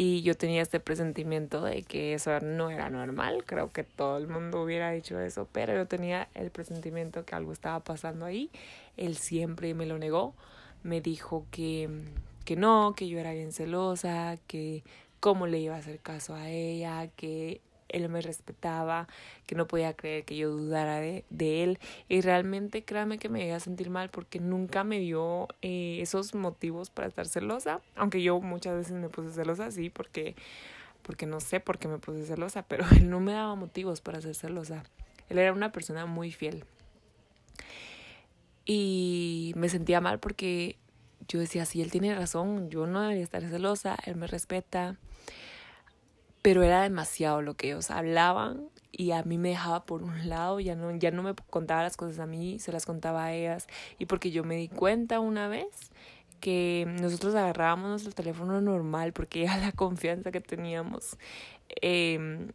Y 0.00 0.22
yo 0.22 0.36
tenía 0.36 0.62
este 0.62 0.78
presentimiento 0.78 1.60
de 1.60 1.82
que 1.82 2.14
eso 2.14 2.38
no 2.38 2.70
era 2.70 2.88
normal, 2.88 3.42
creo 3.44 3.72
que 3.72 3.82
todo 3.82 4.16
el 4.16 4.28
mundo 4.28 4.62
hubiera 4.62 4.92
dicho 4.92 5.18
eso, 5.18 5.48
pero 5.50 5.74
yo 5.74 5.88
tenía 5.88 6.28
el 6.34 6.52
presentimiento 6.52 7.24
que 7.24 7.34
algo 7.34 7.52
estaba 7.52 7.80
pasando 7.80 8.24
ahí. 8.24 8.48
Él 8.96 9.16
siempre 9.16 9.74
me 9.74 9.86
lo 9.86 9.98
negó, 9.98 10.34
me 10.84 11.00
dijo 11.00 11.46
que, 11.50 11.90
que 12.44 12.54
no, 12.54 12.94
que 12.96 13.08
yo 13.08 13.18
era 13.18 13.32
bien 13.32 13.50
celosa, 13.50 14.38
que 14.46 14.84
cómo 15.18 15.48
le 15.48 15.58
iba 15.58 15.74
a 15.74 15.78
hacer 15.78 15.98
caso 15.98 16.36
a 16.36 16.48
ella, 16.48 17.08
que 17.16 17.60
él 17.88 18.08
me 18.08 18.20
respetaba, 18.20 19.08
que 19.46 19.54
no 19.54 19.66
podía 19.66 19.94
creer 19.94 20.24
que 20.24 20.36
yo 20.36 20.50
dudara 20.50 21.00
de, 21.00 21.24
de 21.30 21.64
él. 21.64 21.78
Y 22.08 22.20
realmente 22.20 22.84
créame 22.84 23.18
que 23.18 23.28
me 23.28 23.46
iba 23.46 23.56
a 23.56 23.60
sentir 23.60 23.90
mal 23.90 24.10
porque 24.10 24.40
nunca 24.40 24.84
me 24.84 24.98
dio 24.98 25.48
eh, 25.62 25.98
esos 26.00 26.34
motivos 26.34 26.90
para 26.90 27.08
estar 27.08 27.26
celosa. 27.26 27.80
Aunque 27.96 28.22
yo 28.22 28.40
muchas 28.40 28.76
veces 28.76 28.92
me 28.92 29.08
puse 29.08 29.32
celosa, 29.32 29.70
sí, 29.70 29.90
porque, 29.90 30.36
porque 31.02 31.26
no 31.26 31.40
sé 31.40 31.60
por 31.60 31.78
qué 31.78 31.88
me 31.88 31.98
puse 31.98 32.26
celosa, 32.26 32.62
pero 32.62 32.84
él 32.96 33.10
no 33.10 33.20
me 33.20 33.32
daba 33.32 33.54
motivos 33.54 34.00
para 34.00 34.20
ser 34.20 34.34
celosa. 34.34 34.84
Él 35.28 35.38
era 35.38 35.52
una 35.52 35.72
persona 35.72 36.06
muy 36.06 36.32
fiel. 36.32 36.64
Y 38.64 39.52
me 39.56 39.70
sentía 39.70 40.00
mal 40.00 40.18
porque 40.18 40.76
yo 41.26 41.38
decía, 41.38 41.64
sí, 41.64 41.80
él 41.80 41.90
tiene 41.90 42.14
razón, 42.14 42.70
yo 42.70 42.86
no 42.86 43.00
debería 43.00 43.24
estar 43.24 43.42
celosa, 43.42 43.96
él 44.04 44.16
me 44.16 44.26
respeta 44.26 44.96
pero 46.48 46.62
era 46.62 46.80
demasiado 46.80 47.42
lo 47.42 47.58
que 47.58 47.66
ellos 47.66 47.90
hablaban 47.90 48.70
y 48.90 49.10
a 49.10 49.22
mí 49.22 49.36
me 49.36 49.50
dejaba 49.50 49.84
por 49.84 50.02
un 50.02 50.30
lado, 50.30 50.60
ya 50.60 50.74
no, 50.76 50.96
ya 50.96 51.10
no 51.10 51.22
me 51.22 51.34
contaba 51.34 51.82
las 51.82 51.98
cosas 51.98 52.20
a 52.20 52.26
mí, 52.26 52.58
se 52.58 52.72
las 52.72 52.86
contaba 52.86 53.24
a 53.24 53.34
ellas 53.34 53.66
y 53.98 54.06
porque 54.06 54.30
yo 54.30 54.44
me 54.44 54.56
di 54.56 54.68
cuenta 54.68 55.20
una 55.20 55.48
vez 55.48 55.90
que 56.40 56.86
nosotros 57.02 57.34
agarrábamos 57.34 57.90
nuestro 57.90 58.12
teléfono 58.12 58.62
normal 58.62 59.12
porque 59.12 59.44
era 59.44 59.58
la 59.58 59.72
confianza 59.72 60.30
que 60.30 60.40
teníamos. 60.40 61.18
Eh, 61.82 62.48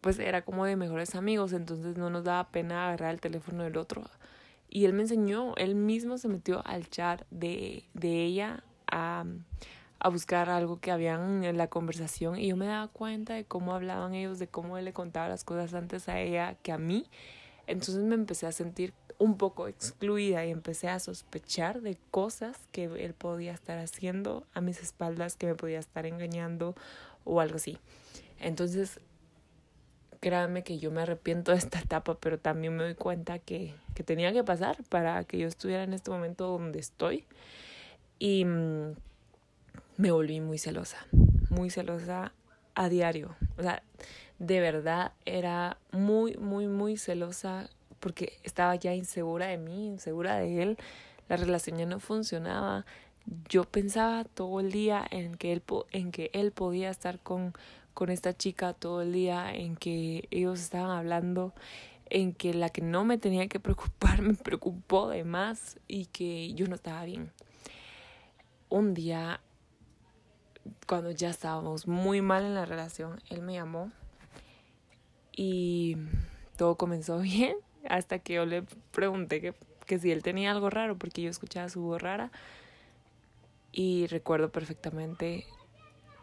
pues 0.00 0.18
era 0.18 0.42
como 0.42 0.64
de 0.64 0.74
mejores 0.74 1.14
amigos, 1.14 1.52
entonces 1.52 1.96
no 1.96 2.10
nos 2.10 2.24
daba 2.24 2.50
pena 2.50 2.88
agarrar 2.88 3.14
el 3.14 3.20
teléfono 3.20 3.62
del 3.62 3.76
otro. 3.76 4.02
Y 4.68 4.86
él 4.86 4.92
me 4.92 5.02
enseñó, 5.02 5.54
él 5.54 5.76
mismo 5.76 6.18
se 6.18 6.26
metió 6.26 6.66
al 6.66 6.90
chat 6.90 7.22
de, 7.30 7.84
de 7.94 8.24
ella 8.24 8.64
a, 8.90 9.24
a 10.00 10.08
buscar 10.08 10.48
algo 10.48 10.80
que 10.80 10.90
habían 10.90 11.44
en 11.44 11.58
la 11.58 11.68
conversación 11.68 12.38
y 12.38 12.48
yo 12.48 12.56
me 12.56 12.66
daba 12.66 12.88
cuenta 12.88 13.34
de 13.34 13.44
cómo 13.44 13.74
hablaban 13.74 14.14
ellos, 14.14 14.38
de 14.38 14.48
cómo 14.48 14.78
él 14.78 14.86
le 14.86 14.94
contaba 14.94 15.28
las 15.28 15.44
cosas 15.44 15.74
antes 15.74 16.08
a 16.08 16.18
ella 16.18 16.56
que 16.62 16.72
a 16.72 16.78
mí. 16.78 17.06
Entonces 17.66 18.02
me 18.02 18.14
empecé 18.14 18.46
a 18.46 18.52
sentir 18.52 18.94
un 19.18 19.36
poco 19.36 19.68
excluida 19.68 20.46
y 20.46 20.50
empecé 20.50 20.88
a 20.88 20.98
sospechar 20.98 21.82
de 21.82 21.98
cosas 22.10 22.56
que 22.72 22.84
él 22.84 23.12
podía 23.12 23.52
estar 23.52 23.78
haciendo 23.78 24.46
a 24.54 24.62
mis 24.62 24.80
espaldas, 24.80 25.36
que 25.36 25.46
me 25.46 25.54
podía 25.54 25.78
estar 25.78 26.06
engañando 26.06 26.74
o 27.24 27.40
algo 27.40 27.56
así. 27.56 27.78
Entonces, 28.40 29.00
créanme 30.20 30.64
que 30.64 30.78
yo 30.78 30.90
me 30.90 31.02
arrepiento 31.02 31.52
de 31.52 31.58
esta 31.58 31.78
etapa, 31.78 32.14
pero 32.14 32.38
también 32.38 32.74
me 32.74 32.84
doy 32.84 32.94
cuenta 32.94 33.38
que, 33.38 33.74
que 33.94 34.02
tenía 34.02 34.32
que 34.32 34.42
pasar 34.42 34.82
para 34.88 35.22
que 35.24 35.36
yo 35.36 35.46
estuviera 35.46 35.82
en 35.82 35.92
este 35.92 36.10
momento 36.10 36.46
donde 36.46 36.78
estoy. 36.78 37.26
Y 38.18 38.46
mm, 38.46 38.94
me 40.00 40.12
volví 40.12 40.40
muy 40.40 40.56
celosa, 40.56 40.96
muy 41.50 41.68
celosa 41.68 42.32
a 42.74 42.88
diario. 42.88 43.36
O 43.58 43.62
sea, 43.62 43.82
de 44.38 44.58
verdad 44.60 45.12
era 45.26 45.76
muy, 45.92 46.38
muy, 46.38 46.68
muy 46.68 46.96
celosa 46.96 47.68
porque 48.00 48.38
estaba 48.42 48.74
ya 48.76 48.94
insegura 48.94 49.48
de 49.48 49.58
mí, 49.58 49.88
insegura 49.88 50.36
de 50.36 50.62
él. 50.62 50.78
La 51.28 51.36
relación 51.36 51.76
ya 51.76 51.84
no 51.84 52.00
funcionaba. 52.00 52.86
Yo 53.50 53.64
pensaba 53.64 54.24
todo 54.24 54.60
el 54.60 54.72
día 54.72 55.06
en 55.10 55.34
que 55.34 55.52
él, 55.52 55.62
en 55.92 56.12
que 56.12 56.30
él 56.32 56.50
podía 56.50 56.88
estar 56.88 57.18
con, 57.18 57.52
con 57.92 58.08
esta 58.08 58.34
chica 58.34 58.72
todo 58.72 59.02
el 59.02 59.12
día, 59.12 59.52
en 59.54 59.76
que 59.76 60.26
ellos 60.30 60.60
estaban 60.60 60.96
hablando, 60.96 61.52
en 62.08 62.32
que 62.32 62.54
la 62.54 62.70
que 62.70 62.80
no 62.80 63.04
me 63.04 63.18
tenía 63.18 63.48
que 63.48 63.60
preocupar 63.60 64.22
me 64.22 64.32
preocupó 64.32 65.10
de 65.10 65.24
más 65.24 65.78
y 65.86 66.06
que 66.06 66.54
yo 66.54 66.66
no 66.68 66.76
estaba 66.76 67.04
bien. 67.04 67.30
Un 68.70 68.94
día 68.94 69.40
cuando 70.86 71.10
ya 71.10 71.30
estábamos 71.30 71.86
muy 71.86 72.20
mal 72.22 72.44
en 72.44 72.54
la 72.54 72.64
relación, 72.64 73.20
él 73.28 73.42
me 73.42 73.54
llamó 73.54 73.90
y 75.32 75.96
todo 76.56 76.76
comenzó 76.76 77.18
bien 77.20 77.56
hasta 77.88 78.18
que 78.18 78.34
yo 78.34 78.46
le 78.46 78.62
pregunté 78.92 79.40
que, 79.40 79.54
que 79.86 79.98
si 79.98 80.12
él 80.12 80.22
tenía 80.22 80.50
algo 80.50 80.70
raro 80.70 80.96
porque 80.96 81.22
yo 81.22 81.30
escuchaba 81.30 81.68
su 81.68 81.80
voz 81.82 82.02
rara 82.02 82.30
y 83.72 84.06
recuerdo 84.08 84.50
perfectamente, 84.50 85.46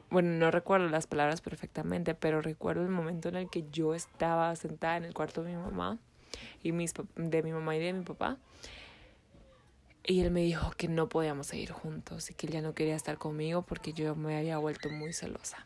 bueno, 0.09 0.31
no 0.31 0.51
recuerdo 0.51 0.89
las 0.89 1.07
palabras 1.07 1.41
perfectamente, 1.41 2.13
pero 2.13 2.41
recuerdo 2.41 2.83
el 2.83 2.89
momento 2.89 3.29
en 3.29 3.35
el 3.35 3.49
que 3.49 3.65
yo 3.71 3.95
estaba 3.95 4.55
sentada 4.55 4.97
en 4.97 5.05
el 5.05 5.13
cuarto 5.13 5.43
de 5.43 5.55
mi 5.55 5.61
mamá 5.61 5.97
y 6.61 6.71
mis, 6.73 6.93
de 7.15 7.43
mi 7.43 7.51
mamá 7.51 7.75
y 7.75 7.79
de 7.79 7.93
mi 7.93 8.03
papá 8.03 8.37
y 10.03 10.21
él 10.21 10.31
me 10.31 10.41
dijo 10.41 10.71
que 10.77 10.87
no 10.87 11.09
podíamos 11.09 11.47
seguir 11.47 11.71
juntos 11.71 12.29
y 12.29 12.33
que 12.33 12.47
él 12.47 12.53
ya 12.53 12.61
no 12.61 12.73
quería 12.73 12.95
estar 12.95 13.17
conmigo 13.17 13.61
porque 13.63 13.93
yo 13.93 14.15
me 14.15 14.37
había 14.37 14.57
vuelto 14.57 14.89
muy 14.89 15.13
celosa. 15.13 15.65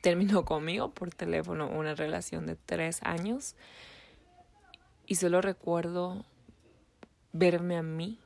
Terminó 0.00 0.44
conmigo 0.46 0.90
por 0.90 1.10
teléfono 1.10 1.68
una 1.68 1.94
relación 1.94 2.46
de 2.46 2.56
tres 2.56 3.00
años 3.02 3.54
y 5.06 5.16
solo 5.16 5.40
recuerdo 5.40 6.24
verme 7.32 7.76
a 7.76 7.82
mí 7.82 8.18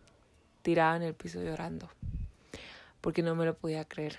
tirada 0.62 0.96
en 0.96 1.02
el 1.02 1.14
piso 1.14 1.42
llorando 1.42 1.88
porque 3.04 3.22
no 3.22 3.34
me 3.34 3.44
lo 3.44 3.54
podía 3.54 3.84
creer 3.84 4.18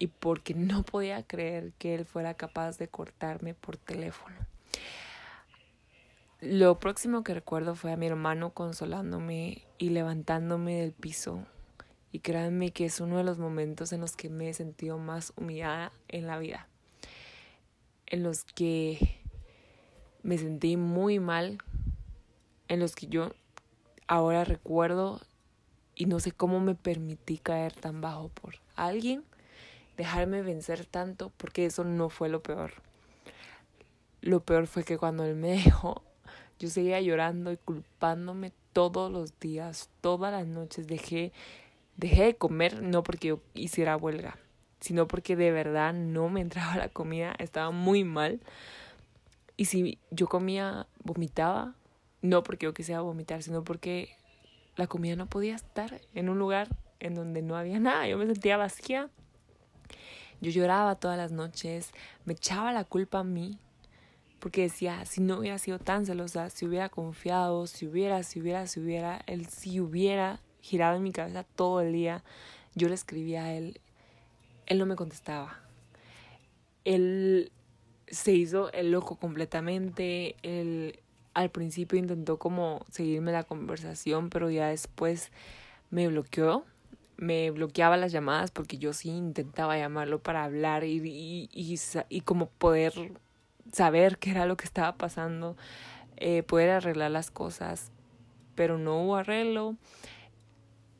y 0.00 0.08
porque 0.08 0.52
no 0.52 0.82
podía 0.82 1.22
creer 1.22 1.72
que 1.78 1.94
él 1.94 2.04
fuera 2.04 2.34
capaz 2.34 2.76
de 2.76 2.88
cortarme 2.88 3.54
por 3.54 3.76
teléfono. 3.76 4.34
Lo 6.40 6.78
próximo 6.78 7.22
que 7.22 7.34
recuerdo 7.34 7.74
fue 7.74 7.92
a 7.92 7.96
mi 7.96 8.06
hermano 8.06 8.54
consolándome 8.54 9.66
y 9.78 9.90
levantándome 9.90 10.80
del 10.80 10.92
piso. 10.92 11.44
Y 12.12 12.20
créanme 12.20 12.72
que 12.72 12.86
es 12.86 12.98
uno 13.00 13.18
de 13.18 13.24
los 13.24 13.38
momentos 13.38 13.92
en 13.92 14.00
los 14.00 14.16
que 14.16 14.30
me 14.30 14.48
he 14.48 14.54
sentido 14.54 14.98
más 14.98 15.32
humillada 15.36 15.92
en 16.08 16.26
la 16.26 16.38
vida. 16.38 16.66
En 18.06 18.22
los 18.22 18.44
que 18.44 19.20
me 20.22 20.38
sentí 20.38 20.76
muy 20.76 21.18
mal. 21.18 21.58
En 22.68 22.80
los 22.80 22.96
que 22.96 23.06
yo 23.06 23.32
ahora 24.06 24.44
recuerdo 24.44 25.20
y 25.94 26.06
no 26.06 26.20
sé 26.20 26.32
cómo 26.32 26.58
me 26.60 26.74
permití 26.74 27.36
caer 27.36 27.74
tan 27.74 28.00
bajo 28.00 28.28
por 28.28 28.54
alguien, 28.74 29.22
dejarme 29.98 30.40
vencer 30.40 30.86
tanto, 30.86 31.30
porque 31.36 31.66
eso 31.66 31.84
no 31.84 32.08
fue 32.08 32.30
lo 32.30 32.42
peor. 32.42 32.72
Lo 34.22 34.40
peor 34.40 34.66
fue 34.66 34.82
que 34.82 34.96
cuando 34.96 35.24
él 35.24 35.36
me 35.36 35.50
dejó, 35.50 36.02
yo 36.60 36.68
seguía 36.68 37.00
llorando 37.00 37.50
y 37.50 37.56
culpándome 37.56 38.52
todos 38.74 39.10
los 39.10 39.40
días, 39.40 39.88
todas 40.02 40.30
las 40.30 40.46
noches. 40.46 40.86
Dejé, 40.86 41.32
dejé 41.96 42.24
de 42.24 42.36
comer 42.36 42.82
no 42.82 43.02
porque 43.02 43.28
yo 43.28 43.40
hiciera 43.54 43.96
huelga, 43.96 44.36
sino 44.78 45.08
porque 45.08 45.36
de 45.36 45.50
verdad 45.52 45.94
no 45.94 46.28
me 46.28 46.42
entraba 46.42 46.76
la 46.76 46.90
comida, 46.90 47.34
estaba 47.38 47.70
muy 47.70 48.04
mal. 48.04 48.40
Y 49.56 49.64
si 49.64 49.98
yo 50.10 50.28
comía, 50.28 50.86
vomitaba, 51.02 51.74
no 52.20 52.42
porque 52.42 52.66
yo 52.66 52.74
quisiera 52.74 53.00
vomitar, 53.00 53.42
sino 53.42 53.64
porque 53.64 54.14
la 54.76 54.86
comida 54.86 55.16
no 55.16 55.26
podía 55.26 55.54
estar 55.54 56.02
en 56.14 56.28
un 56.28 56.38
lugar 56.38 56.68
en 57.00 57.14
donde 57.14 57.40
no 57.40 57.56
había 57.56 57.80
nada. 57.80 58.06
Yo 58.06 58.18
me 58.18 58.26
sentía 58.26 58.58
vacía. 58.58 59.08
Yo 60.42 60.50
lloraba 60.50 60.94
todas 60.94 61.16
las 61.16 61.32
noches, 61.32 61.92
me 62.26 62.34
echaba 62.34 62.72
la 62.72 62.84
culpa 62.84 63.20
a 63.20 63.24
mí 63.24 63.58
porque 64.40 64.62
decía, 64.62 65.04
si 65.04 65.20
no 65.20 65.38
hubiera 65.38 65.58
sido 65.58 65.78
tan 65.78 66.06
celosa, 66.06 66.50
si 66.50 66.66
hubiera 66.66 66.88
confiado, 66.88 67.66
si 67.66 67.86
hubiera, 67.86 68.22
si 68.22 68.40
hubiera, 68.40 68.66
si 68.66 68.80
hubiera, 68.80 69.22
él 69.26 69.46
si 69.46 69.80
hubiera 69.80 70.40
girado 70.60 70.96
en 70.96 71.02
mi 71.02 71.12
cabeza 71.12 71.44
todo 71.44 71.80
el 71.82 71.92
día, 71.92 72.24
yo 72.74 72.88
le 72.88 72.94
escribía 72.94 73.44
a 73.44 73.52
él, 73.52 73.80
él 74.66 74.78
no 74.78 74.86
me 74.86 74.96
contestaba. 74.96 75.60
Él 76.84 77.52
se 78.08 78.32
hizo 78.32 78.72
el 78.72 78.90
loco 78.90 79.16
completamente, 79.16 80.36
él 80.42 81.00
al 81.34 81.50
principio 81.50 81.98
intentó 81.98 82.38
como 82.38 82.84
seguirme 82.90 83.32
la 83.32 83.44
conversación, 83.44 84.30
pero 84.30 84.50
ya 84.50 84.68
después 84.68 85.30
me 85.90 86.08
bloqueó, 86.08 86.64
me 87.16 87.50
bloqueaba 87.50 87.98
las 87.98 88.10
llamadas 88.10 88.50
porque 88.50 88.78
yo 88.78 88.94
sí 88.94 89.10
intentaba 89.10 89.76
llamarlo 89.76 90.22
para 90.22 90.44
hablar 90.44 90.84
y, 90.84 90.96
y, 91.04 91.50
y, 91.52 91.78
y 92.08 92.20
como 92.22 92.48
poder 92.48 93.20
saber 93.72 94.18
qué 94.18 94.30
era 94.30 94.46
lo 94.46 94.56
que 94.56 94.64
estaba 94.64 94.96
pasando, 94.96 95.56
eh, 96.16 96.42
poder 96.42 96.70
arreglar 96.70 97.10
las 97.10 97.30
cosas, 97.30 97.90
pero 98.54 98.78
no 98.78 99.02
hubo 99.02 99.16
arreglo. 99.16 99.76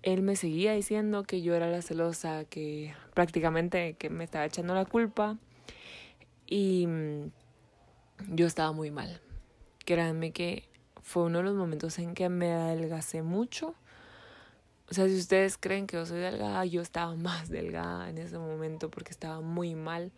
Él 0.03 0.23
me 0.23 0.37
seguía 0.37 0.73
diciendo 0.73 1.25
que 1.25 1.43
yo 1.43 1.55
era 1.55 1.69
la 1.69 1.83
celosa, 1.83 2.45
que 2.45 2.95
prácticamente 3.15 3.95
que 3.95 4.09
me 4.09 4.25
estaba 4.25 4.47
echando 4.47 4.75
la 4.75 4.87
culpa 4.87 5.37
y 6.47 6.87
mm, 6.87 7.31
yo 8.29 8.47
estaba 8.47 8.73
muy 8.73 8.91
mal. 8.91 9.21
Créanme 9.85 10.33
que 10.33 10.65
fue 11.03 11.25
uno 11.25 11.39
de 11.39 11.45
los 11.45 11.55
momentos 11.55 11.99
en 11.99 12.15
que 12.15 12.29
me 12.29 12.53
adelgacé 12.53 13.23
mucho. 13.23 13.75
O 14.91 14.95
sea, 14.95 15.07
si 15.07 15.17
ustedes 15.17 15.57
creen 15.59 15.87
que 15.87 15.97
yo 15.97 16.07
soy 16.07 16.19
delgada, 16.19 16.65
yo 16.65 16.81
estaba 16.83 17.15
más 17.17 17.49
delgada 17.49 18.09
en 18.09 18.19
ese 18.19 18.39
momento 18.39 18.91
porque 18.91 19.11
estaba 19.11 19.41
muy 19.41 19.75
mal 19.75 20.13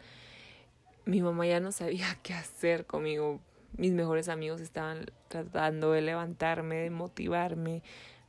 mi 1.05 1.21
mamá 1.21 1.47
ya 1.47 1.61
no 1.61 1.73
sabía 1.73 2.19
qué 2.23 2.35
hacer 2.35 2.87
conmigo. 2.87 3.41
Mis 3.77 3.93
mejores 3.93 4.29
amigos 4.29 4.61
estaban 4.61 5.07
tratando 5.29 5.93
de 5.93 6.03
levantarme, 6.03 6.77
de 6.77 6.91
motivarme. 6.91 7.83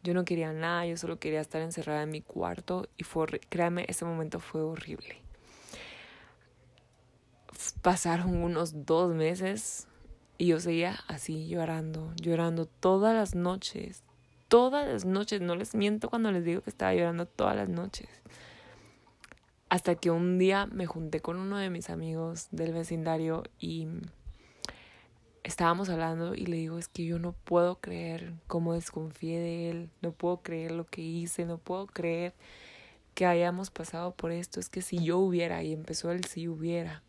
Yo 0.04 0.14
no 0.14 0.26
quería 0.26 0.52
nada, 0.54 0.86
yo 0.86 0.98
solo 0.98 1.20
quería 1.20 1.42
estar 1.42 1.62
encerrada 1.62 2.04
en 2.04 2.10
mi 2.10 2.22
cuarto 2.22 2.88
y 2.98 3.04
fue, 3.04 3.26
créanme, 3.50 3.86
ese 3.88 4.06
momento 4.06 4.40
fue 4.40 4.62
horrible. 4.62 5.22
Pasaron 7.82 8.36
unos 8.44 8.86
dos 8.86 9.14
meses 9.14 9.88
y 10.38 10.48
yo 10.48 10.60
seguía 10.60 11.00
así 11.08 11.48
llorando, 11.48 12.14
llorando 12.16 12.66
todas 12.66 13.14
las 13.14 13.36
noches, 13.36 14.04
todas 14.50 14.88
las 14.88 15.06
noches, 15.06 15.40
no 15.42 15.56
les 15.56 15.74
miento 15.74 16.10
cuando 16.10 16.32
les 16.32 16.44
digo 16.44 16.62
que 16.62 16.70
estaba 16.70 16.94
llorando 16.94 17.26
todas 17.26 17.56
las 17.56 17.70
noches. 17.70 18.10
Hasta 19.74 19.96
que 19.96 20.12
un 20.12 20.38
día 20.38 20.68
me 20.68 20.86
junté 20.86 21.20
con 21.20 21.40
uno 21.40 21.58
de 21.58 21.72
mis 21.72 21.90
amigos 21.90 22.48
del 22.52 22.74
vecindario 22.74 23.42
y 23.58 23.88
estábamos 25.44 25.90
hablando 25.90 26.36
y 26.36 26.46
le 26.46 26.58
digo, 26.58 26.78
es 26.78 26.88
que 26.88 27.04
yo 27.06 27.18
no 27.18 27.32
puedo 27.32 27.80
creer 27.82 28.34
cómo 28.46 28.76
desconfié 28.76 29.40
de 29.40 29.72
él, 29.72 29.90
no 30.04 30.12
puedo 30.12 30.44
creer 30.44 30.74
lo 30.74 30.86
que 30.86 31.02
hice, 31.02 31.46
no 31.46 31.58
puedo 31.58 31.88
creer 31.88 32.36
que 33.16 33.26
hayamos 33.26 33.72
pasado 33.72 34.14
por 34.14 34.32
esto, 34.32 34.60
es 34.60 34.70
que 34.70 34.84
si 34.84 35.04
yo 35.04 35.18
hubiera, 35.18 35.64
y 35.64 35.74
empezó 35.74 36.12
el 36.12 36.24
si 36.26 36.48
hubiera. 36.48 37.02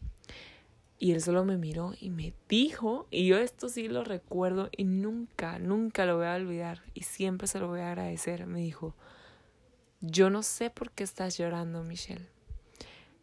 Y 0.98 1.12
él 1.12 1.20
solo 1.20 1.44
me 1.44 1.58
miró 1.58 1.92
y 2.00 2.08
me 2.08 2.32
dijo, 2.48 3.08
y 3.10 3.26
yo 3.26 3.36
esto 3.36 3.68
sí 3.68 3.88
lo 3.88 4.04
recuerdo 4.04 4.70
y 4.74 4.84
nunca, 4.84 5.58
nunca 5.58 6.06
lo 6.06 6.16
voy 6.16 6.28
a 6.28 6.36
olvidar 6.36 6.80
y 6.94 7.02
siempre 7.02 7.46
se 7.46 7.58
lo 7.58 7.68
voy 7.68 7.80
a 7.80 7.88
agradecer. 7.88 8.46
Me 8.46 8.60
dijo, 8.60 8.94
yo 10.00 10.30
no 10.30 10.42
sé 10.42 10.70
por 10.70 10.92
qué 10.92 11.04
estás 11.04 11.36
llorando, 11.36 11.84
Michelle. 11.84 12.33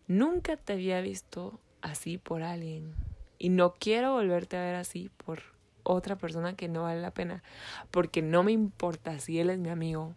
Nunca 0.08 0.58
te 0.58 0.74
había 0.74 1.02
visto 1.02 1.60
así 1.82 2.18
por 2.18 2.44
alguien 2.44 2.94
y 3.38 3.50
no 3.50 3.74
quiero 3.74 4.14
volverte 4.14 4.58
a 4.58 4.62
ver 4.62 4.76
así 4.76 5.10
por 5.26 5.42
otra 5.84 6.16
persona 6.16 6.56
que 6.56 6.68
no 6.68 6.84
vale 6.84 7.02
la 7.02 7.12
pena, 7.12 7.44
porque 7.90 8.22
no 8.22 8.44
me 8.44 8.52
importa 8.52 9.20
si 9.20 9.40
él 9.40 9.50
es 9.50 9.58
mi 9.58 9.70
amigo, 9.70 10.14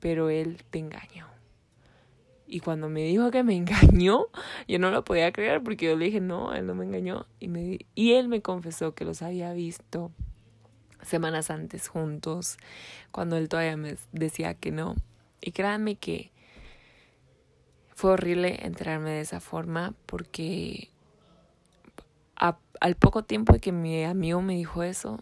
pero 0.00 0.30
él 0.30 0.62
te 0.70 0.78
engañó. 0.78 1.26
Y 2.46 2.60
cuando 2.60 2.90
me 2.90 3.04
dijo 3.04 3.30
que 3.30 3.42
me 3.42 3.56
engañó, 3.56 4.26
yo 4.68 4.78
no 4.78 4.90
lo 4.90 5.04
podía 5.04 5.32
creer 5.32 5.62
porque 5.62 5.86
yo 5.86 5.96
le 5.96 6.06
dije, 6.06 6.20
no, 6.20 6.52
él 6.54 6.66
no 6.66 6.74
me 6.74 6.84
engañó. 6.84 7.26
Y, 7.40 7.48
me, 7.48 7.78
y 7.94 8.12
él 8.12 8.28
me 8.28 8.42
confesó 8.42 8.94
que 8.94 9.06
los 9.06 9.22
había 9.22 9.52
visto 9.52 10.10
semanas 11.02 11.50
antes 11.50 11.88
juntos, 11.88 12.58
cuando 13.10 13.36
él 13.36 13.48
todavía 13.48 13.76
me 13.76 13.96
decía 14.12 14.54
que 14.54 14.70
no. 14.70 14.96
Y 15.40 15.52
créanme 15.52 15.96
que 15.96 16.31
fue 17.94 18.12
horrible 18.12 18.64
enterarme 18.64 19.10
de 19.10 19.20
esa 19.20 19.40
forma 19.40 19.94
porque 20.06 20.90
al 22.80 22.96
poco 22.96 23.22
tiempo 23.22 23.52
de 23.52 23.60
que 23.60 23.70
mi 23.70 24.02
amigo 24.02 24.42
me 24.42 24.54
dijo 24.54 24.82
eso, 24.82 25.20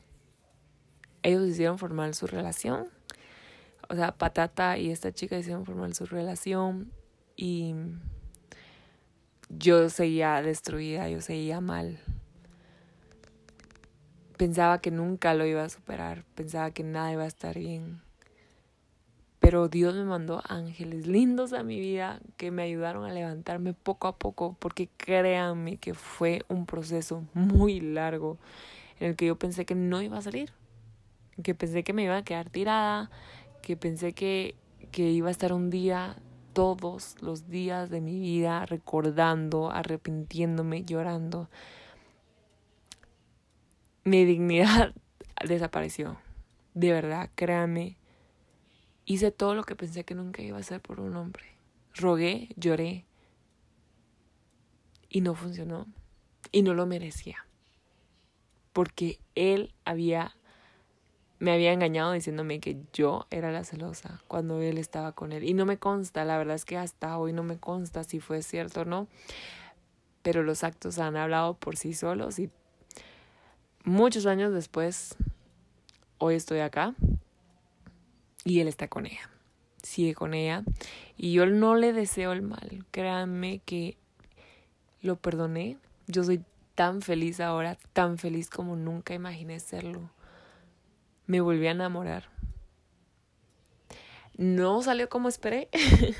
ellos 1.22 1.46
hicieron 1.46 1.78
formar 1.78 2.14
su 2.14 2.26
relación. 2.26 2.88
O 3.90 3.94
sea, 3.94 4.16
Patata 4.16 4.78
y 4.78 4.90
esta 4.90 5.12
chica 5.12 5.36
hicieron 5.36 5.66
formar 5.66 5.94
su 5.94 6.06
relación 6.06 6.90
y 7.36 7.74
yo 9.50 9.90
seguía 9.90 10.40
destruida, 10.40 11.10
yo 11.10 11.20
seguía 11.20 11.60
mal. 11.60 11.98
Pensaba 14.38 14.80
que 14.80 14.90
nunca 14.90 15.34
lo 15.34 15.44
iba 15.44 15.62
a 15.62 15.68
superar, 15.68 16.24
pensaba 16.34 16.70
que 16.70 16.82
nada 16.82 17.12
iba 17.12 17.24
a 17.24 17.26
estar 17.26 17.58
bien. 17.58 18.00
Pero 19.40 19.68
Dios 19.68 19.94
me 19.94 20.04
mandó 20.04 20.42
ángeles 20.46 21.06
lindos 21.06 21.54
a 21.54 21.62
mi 21.62 21.80
vida 21.80 22.20
que 22.36 22.50
me 22.50 22.62
ayudaron 22.62 23.04
a 23.04 23.12
levantarme 23.12 23.72
poco 23.72 24.06
a 24.06 24.16
poco, 24.16 24.54
porque 24.58 24.88
créanme 24.98 25.78
que 25.78 25.94
fue 25.94 26.42
un 26.48 26.66
proceso 26.66 27.24
muy 27.32 27.80
largo 27.80 28.38
en 29.00 29.08
el 29.08 29.16
que 29.16 29.26
yo 29.26 29.36
pensé 29.38 29.64
que 29.64 29.74
no 29.74 30.02
iba 30.02 30.18
a 30.18 30.22
salir, 30.22 30.52
que 31.42 31.54
pensé 31.54 31.82
que 31.82 31.94
me 31.94 32.04
iba 32.04 32.18
a 32.18 32.22
quedar 32.22 32.50
tirada, 32.50 33.10
que 33.62 33.76
pensé 33.76 34.12
que, 34.12 34.56
que 34.92 35.10
iba 35.10 35.28
a 35.28 35.30
estar 35.30 35.54
un 35.54 35.70
día, 35.70 36.16
todos 36.52 37.16
los 37.22 37.48
días 37.48 37.88
de 37.88 38.02
mi 38.02 38.18
vida, 38.18 38.66
recordando, 38.66 39.70
arrepintiéndome, 39.70 40.84
llorando. 40.84 41.48
Mi 44.04 44.26
dignidad 44.26 44.92
desapareció. 45.48 46.18
De 46.74 46.92
verdad, 46.92 47.30
créanme 47.34 47.96
Hice 49.10 49.32
todo 49.32 49.56
lo 49.56 49.64
que 49.64 49.74
pensé 49.74 50.04
que 50.04 50.14
nunca 50.14 50.40
iba 50.40 50.56
a 50.56 50.60
hacer 50.60 50.80
por 50.80 51.00
un 51.00 51.16
hombre. 51.16 51.42
Rogué, 51.96 52.48
lloré. 52.54 53.06
Y 55.08 55.20
no 55.20 55.34
funcionó. 55.34 55.88
Y 56.52 56.62
no 56.62 56.74
lo 56.74 56.86
merecía. 56.86 57.44
Porque 58.72 59.18
él 59.34 59.74
había 59.84 60.36
me 61.40 61.50
había 61.50 61.72
engañado 61.72 62.12
diciéndome 62.12 62.60
que 62.60 62.78
yo 62.92 63.26
era 63.32 63.50
la 63.50 63.64
celosa 63.64 64.22
cuando 64.28 64.62
él 64.62 64.78
estaba 64.78 65.10
con 65.10 65.32
él. 65.32 65.42
Y 65.42 65.54
no 65.54 65.66
me 65.66 65.76
consta, 65.76 66.24
la 66.24 66.38
verdad 66.38 66.54
es 66.54 66.64
que 66.64 66.78
hasta 66.78 67.18
hoy 67.18 67.32
no 67.32 67.42
me 67.42 67.58
consta 67.58 68.04
si 68.04 68.20
fue 68.20 68.42
cierto 68.42 68.82
o 68.82 68.84
no. 68.84 69.08
Pero 70.22 70.44
los 70.44 70.62
actos 70.62 71.00
han 71.00 71.16
hablado 71.16 71.54
por 71.54 71.76
sí 71.76 71.94
solos 71.94 72.38
y 72.38 72.48
muchos 73.82 74.26
años 74.26 74.52
después, 74.52 75.16
hoy 76.18 76.36
estoy 76.36 76.60
acá 76.60 76.94
y 78.44 78.60
él 78.60 78.68
está 78.68 78.88
con 78.88 79.06
ella, 79.06 79.30
sigue 79.82 80.14
con 80.14 80.34
ella 80.34 80.64
y 81.16 81.32
yo 81.32 81.46
no 81.46 81.74
le 81.74 81.92
deseo 81.92 82.32
el 82.32 82.42
mal, 82.42 82.84
créanme 82.90 83.60
que 83.64 83.96
lo 85.02 85.16
perdoné, 85.16 85.78
yo 86.06 86.24
soy 86.24 86.44
tan 86.74 87.02
feliz 87.02 87.40
ahora, 87.40 87.76
tan 87.92 88.18
feliz 88.18 88.48
como 88.48 88.76
nunca 88.76 89.14
imaginé 89.14 89.60
serlo. 89.60 90.10
me 91.26 91.40
volví 91.40 91.66
a 91.66 91.72
enamorar. 91.72 92.30
No 94.36 94.80
salió 94.82 95.10
como 95.10 95.28
esperé, 95.28 95.68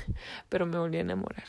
pero 0.49 0.67
me 0.67 0.77
volví 0.77 0.97
a 0.97 1.01
enamorar. 1.01 1.47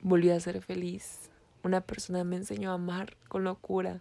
Volví 0.00 0.30
a 0.30 0.40
ser 0.40 0.62
feliz. 0.62 1.30
Una 1.62 1.82
persona 1.82 2.24
me 2.24 2.36
enseñó 2.36 2.70
a 2.70 2.74
amar 2.74 3.16
con 3.28 3.44
locura. 3.44 4.00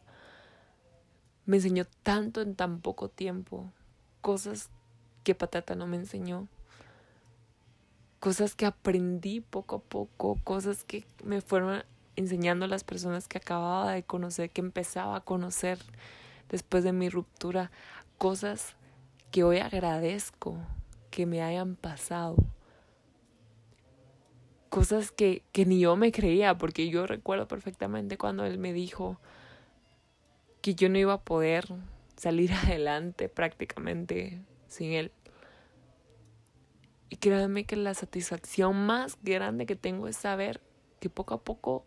Me 1.46 1.58
enseñó 1.58 1.84
tanto 2.04 2.42
en 2.42 2.56
tan 2.56 2.80
poco 2.80 3.10
tiempo. 3.10 3.70
Cosas 4.22 4.70
que 5.26 5.36
Patata 5.36 5.76
no 5.76 5.88
me 5.88 5.98
enseñó. 5.98 6.48
Cosas 8.22 8.56
que 8.56 8.66
aprendí 8.66 9.42
poco 9.42 9.78
a 9.78 9.80
poco. 9.80 10.40
Cosas 10.46 10.86
que 10.86 11.04
me 11.24 11.42
fueron 11.42 11.84
enseñando 12.16 12.68
las 12.68 12.86
personas 12.86 13.28
que 13.28 13.40
acababa 13.40 13.92
de 13.92 14.04
conocer, 14.04 14.50
que 14.52 14.62
empezaba 14.62 15.18
a 15.18 15.22
conocer 15.22 15.80
después 16.50 16.84
de 16.86 16.94
mi 16.94 17.10
ruptura. 17.10 17.72
Cosas 18.18 18.76
que 19.32 19.44
hoy 19.44 19.58
agradezco 19.58 20.58
que 21.10 21.26
me 21.26 21.42
hayan 21.42 21.76
pasado. 21.76 22.38
Cosas 24.70 25.12
que, 25.12 25.42
que 25.52 25.66
ni 25.66 25.80
yo 25.80 25.96
me 25.96 26.12
creía, 26.12 26.58
porque 26.58 26.90
yo 26.90 27.08
recuerdo 27.08 27.48
perfectamente 27.48 28.18
cuando 28.18 28.46
él 28.46 28.60
me 28.60 28.74
dijo 28.74 29.18
que 30.62 30.76
yo 30.76 30.90
no 30.90 30.98
iba 30.98 31.14
a 31.14 31.22
poder 31.22 31.66
salir 32.16 32.54
adelante 32.66 33.30
prácticamente 33.30 34.42
sin 34.68 34.92
él. 34.92 35.12
Y 37.10 37.18
créanme 37.18 37.66
que 37.66 37.76
la 37.76 37.94
satisfacción 37.94 38.86
más 38.86 39.18
grande 39.22 39.66
que 39.66 39.76
tengo 39.76 40.08
es 40.08 40.18
saber 40.18 40.62
que 41.00 41.10
poco 41.10 41.36
a 41.36 41.44
poco 41.44 41.86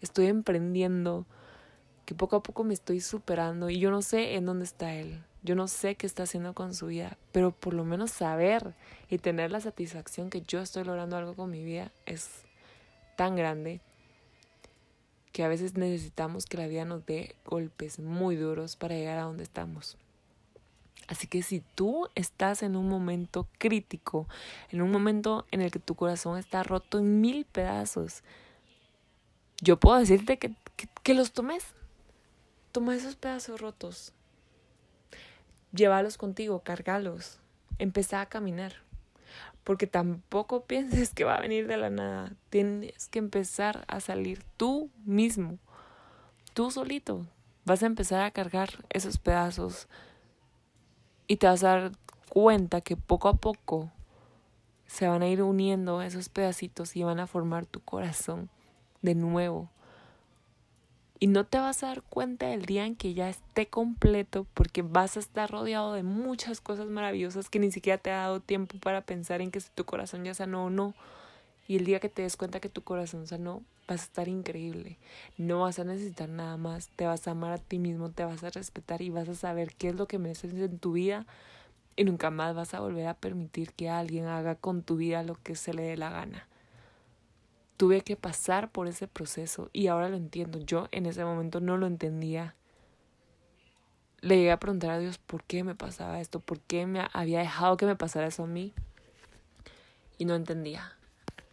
estoy 0.00 0.26
emprendiendo, 0.26 1.26
que 2.04 2.14
poco 2.14 2.36
a 2.36 2.42
poco 2.42 2.64
me 2.64 2.74
estoy 2.74 3.00
superando 3.00 3.68
y 3.68 3.78
yo 3.78 3.90
no 3.90 4.02
sé 4.02 4.34
en 4.34 4.46
dónde 4.46 4.64
está 4.64 4.94
él. 4.94 5.22
Yo 5.42 5.54
no 5.54 5.68
sé 5.68 5.94
qué 5.94 6.06
está 6.06 6.24
haciendo 6.24 6.54
con 6.54 6.74
su 6.74 6.86
vida, 6.86 7.18
pero 7.30 7.52
por 7.52 7.72
lo 7.72 7.84
menos 7.84 8.10
saber 8.10 8.74
y 9.08 9.18
tener 9.18 9.52
la 9.52 9.60
satisfacción 9.60 10.28
que 10.28 10.42
yo 10.42 10.60
estoy 10.60 10.82
logrando 10.82 11.16
algo 11.16 11.34
con 11.34 11.50
mi 11.50 11.62
vida 11.64 11.92
es 12.04 12.42
tan 13.16 13.36
grande 13.36 13.80
que 15.30 15.44
a 15.44 15.48
veces 15.48 15.76
necesitamos 15.76 16.46
que 16.46 16.56
la 16.56 16.66
vida 16.66 16.84
nos 16.84 17.04
dé 17.06 17.36
golpes 17.44 17.98
muy 17.98 18.36
duros 18.36 18.74
para 18.74 18.96
llegar 18.96 19.18
a 19.18 19.24
donde 19.24 19.44
estamos. 19.44 19.98
Así 21.08 21.26
que 21.26 21.42
si 21.42 21.60
tú 21.74 22.08
estás 22.14 22.62
en 22.62 22.76
un 22.76 22.88
momento 22.88 23.48
crítico, 23.58 24.28
en 24.70 24.82
un 24.82 24.90
momento 24.90 25.46
en 25.50 25.62
el 25.62 25.70
que 25.70 25.78
tu 25.78 25.94
corazón 25.94 26.38
está 26.38 26.62
roto 26.62 26.98
en 26.98 27.20
mil 27.20 27.44
pedazos, 27.44 28.22
yo 29.60 29.78
puedo 29.78 29.98
decirte 29.98 30.38
que, 30.38 30.52
que, 31.02 31.14
los 31.14 31.32
tomes. 31.32 31.64
Toma 32.72 32.94
esos 32.94 33.16
pedazos 33.16 33.60
rotos 33.60 34.12
llévalos 35.76 36.16
contigo, 36.16 36.60
cargalos, 36.60 37.38
empezá 37.78 38.20
a 38.20 38.26
caminar. 38.26 38.72
Porque 39.62 39.86
tampoco 39.86 40.64
pienses 40.66 41.14
que 41.14 41.24
va 41.24 41.36
a 41.36 41.40
venir 41.40 41.66
de 41.66 41.76
la 41.76 41.90
nada. 41.90 42.32
Tienes 42.50 43.08
que 43.08 43.18
empezar 43.18 43.84
a 43.86 44.00
salir 44.00 44.42
tú 44.56 44.90
mismo, 45.04 45.58
tú 46.54 46.70
solito. 46.70 47.26
Vas 47.64 47.82
a 47.82 47.86
empezar 47.86 48.22
a 48.22 48.30
cargar 48.30 48.84
esos 48.90 49.18
pedazos 49.18 49.88
y 51.26 51.36
te 51.36 51.46
vas 51.46 51.64
a 51.64 51.68
dar 51.68 51.92
cuenta 52.28 52.80
que 52.80 52.96
poco 52.96 53.28
a 53.28 53.34
poco 53.34 53.90
se 54.86 55.08
van 55.08 55.22
a 55.22 55.28
ir 55.28 55.42
uniendo 55.42 56.02
esos 56.02 56.28
pedacitos 56.28 56.96
y 56.96 57.02
van 57.02 57.20
a 57.20 57.26
formar 57.26 57.66
tu 57.66 57.80
corazón 57.80 58.48
de 59.02 59.14
nuevo. 59.14 59.68
Y 61.18 61.28
no 61.28 61.44
te 61.44 61.58
vas 61.58 61.82
a 61.82 61.88
dar 61.88 62.02
cuenta 62.02 62.46
del 62.46 62.66
día 62.66 62.84
en 62.84 62.94
que 62.94 63.14
ya 63.14 63.30
esté 63.30 63.68
completo 63.68 64.46
porque 64.52 64.82
vas 64.82 65.16
a 65.16 65.20
estar 65.20 65.50
rodeado 65.50 65.94
de 65.94 66.02
muchas 66.02 66.60
cosas 66.60 66.88
maravillosas 66.88 67.48
que 67.48 67.58
ni 67.58 67.72
siquiera 67.72 67.96
te 67.96 68.10
ha 68.10 68.18
dado 68.18 68.40
tiempo 68.40 68.78
para 68.78 69.00
pensar 69.00 69.40
en 69.40 69.50
que 69.50 69.60
si 69.60 69.70
tu 69.74 69.84
corazón 69.84 70.24
ya 70.24 70.34
sanó 70.34 70.66
o 70.66 70.70
no. 70.70 70.94
Y 71.68 71.76
el 71.76 71.86
día 71.86 72.00
que 72.00 72.10
te 72.10 72.22
des 72.22 72.36
cuenta 72.36 72.60
que 72.60 72.68
tu 72.68 72.82
corazón 72.82 73.26
sanó, 73.26 73.62
vas 73.86 74.02
a 74.02 74.04
estar 74.04 74.28
increíble. 74.28 74.98
No 75.36 75.60
vas 75.60 75.78
a 75.78 75.84
necesitar 75.84 76.28
nada 76.28 76.56
más. 76.56 76.88
Te 76.96 77.06
vas 77.06 77.26
a 77.28 77.32
amar 77.32 77.52
a 77.52 77.58
ti 77.58 77.78
mismo, 77.78 78.10
te 78.10 78.24
vas 78.24 78.42
a 78.44 78.50
respetar 78.50 79.02
y 79.02 79.10
vas 79.10 79.28
a 79.28 79.34
saber 79.34 79.74
qué 79.74 79.88
es 79.88 79.94
lo 79.94 80.06
que 80.06 80.18
mereces 80.18 80.52
en 80.54 80.78
tu 80.78 80.92
vida. 80.92 81.26
Y 81.96 82.04
nunca 82.04 82.30
más 82.30 82.54
vas 82.54 82.74
a 82.74 82.80
volver 82.80 83.06
a 83.06 83.14
permitir 83.14 83.72
que 83.72 83.88
alguien 83.88 84.26
haga 84.26 84.54
con 84.54 84.82
tu 84.82 84.96
vida 84.96 85.22
lo 85.22 85.34
que 85.42 85.56
se 85.56 85.74
le 85.74 85.82
dé 85.82 85.96
la 85.96 86.10
gana 86.10 86.48
tuve 87.76 88.00
que 88.00 88.16
pasar 88.16 88.70
por 88.70 88.88
ese 88.88 89.06
proceso 89.06 89.70
y 89.72 89.88
ahora 89.88 90.08
lo 90.08 90.16
entiendo. 90.16 90.58
Yo 90.60 90.88
en 90.92 91.06
ese 91.06 91.24
momento 91.24 91.60
no 91.60 91.76
lo 91.76 91.86
entendía. 91.86 92.54
Le 94.20 94.36
llegué 94.36 94.52
a 94.52 94.58
preguntar 94.58 94.90
a 94.90 94.98
Dios 94.98 95.18
por 95.18 95.44
qué 95.44 95.62
me 95.62 95.74
pasaba 95.74 96.20
esto, 96.20 96.40
por 96.40 96.60
qué 96.60 96.86
me 96.86 97.06
había 97.12 97.40
dejado 97.40 97.76
que 97.76 97.86
me 97.86 97.96
pasara 97.96 98.26
eso 98.26 98.44
a 98.44 98.46
mí. 98.46 98.72
Y 100.18 100.24
no 100.24 100.34
entendía. 100.34 100.95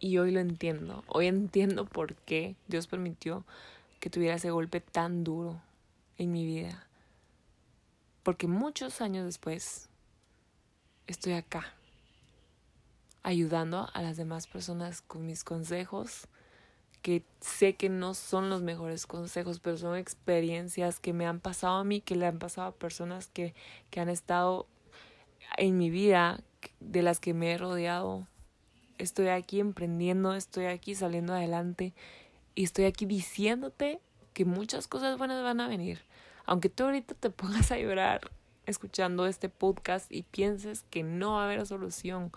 Y 0.04 0.18
hoy 0.18 0.32
lo 0.32 0.42
entiendo. 0.42 1.06
Hoy 1.08 1.28
entiendo 1.28 1.86
por 1.86 2.16
qué 2.16 2.58
Dios 2.68 2.88
permitió 2.88 3.46
que 4.02 4.10
tuviera 4.10 4.36
ese 4.36 4.52
golpe 4.52 4.82
tan 4.82 5.24
duro 5.24 5.62
en 6.18 6.34
mi 6.34 6.46
vida. 6.46 6.86
Porque 8.22 8.48
muchos 8.48 9.00
años 9.00 9.24
después 9.24 9.88
estoy 11.08 11.32
acá 11.32 11.74
ayudando 13.24 13.88
a 13.94 14.02
las 14.02 14.18
demás 14.18 14.46
personas 14.46 15.02
con 15.02 15.26
mis 15.26 15.46
consejos, 15.46 16.28
que 17.02 17.24
sé 17.40 17.76
que 17.76 17.88
no 17.88 18.14
son 18.14 18.50
los 18.50 18.62
mejores 18.62 19.08
consejos, 19.08 19.62
pero 19.62 19.78
son 19.78 19.96
experiencias 19.96 21.00
que 21.00 21.14
me 21.14 21.26
han 21.26 21.40
pasado 21.40 21.78
a 21.78 21.86
mí, 21.86 22.02
que 22.02 22.18
le 22.18 22.26
han 22.26 22.40
pasado 22.40 22.68
a 22.68 22.76
personas 22.76 23.28
que, 23.28 23.54
que 23.90 24.02
han 24.02 24.10
estado 24.10 24.68
en 25.56 25.78
mi 25.78 25.90
vida, 25.90 26.42
de 26.82 27.04
las 27.04 27.22
que 27.22 27.34
me 27.34 27.54
he 27.54 27.58
rodeado. 27.58 28.28
Estoy 28.98 29.28
aquí 29.30 29.60
emprendiendo, 29.60 30.34
estoy 30.34 30.66
aquí 30.66 30.96
saliendo 30.96 31.34
adelante 31.34 31.94
y 32.56 32.64
estoy 32.64 32.86
aquí 32.86 33.06
diciéndote 33.06 34.00
que 34.34 34.46
muchas 34.46 34.88
cosas 34.88 35.18
buenas 35.18 35.44
van 35.44 35.62
a 35.62 35.68
venir. 35.68 36.02
Aunque 36.46 36.70
tú 36.70 36.84
ahorita 36.84 37.16
te 37.16 37.30
pongas 37.32 37.72
a 37.72 37.78
llorar 37.78 38.22
escuchando 38.66 39.26
este 39.26 39.50
podcast 39.50 40.12
y 40.12 40.24
pienses 40.24 40.86
que 40.90 41.04
no 41.04 41.34
va 41.34 41.42
a 41.42 41.46
haber 41.46 41.66
solución 41.66 42.32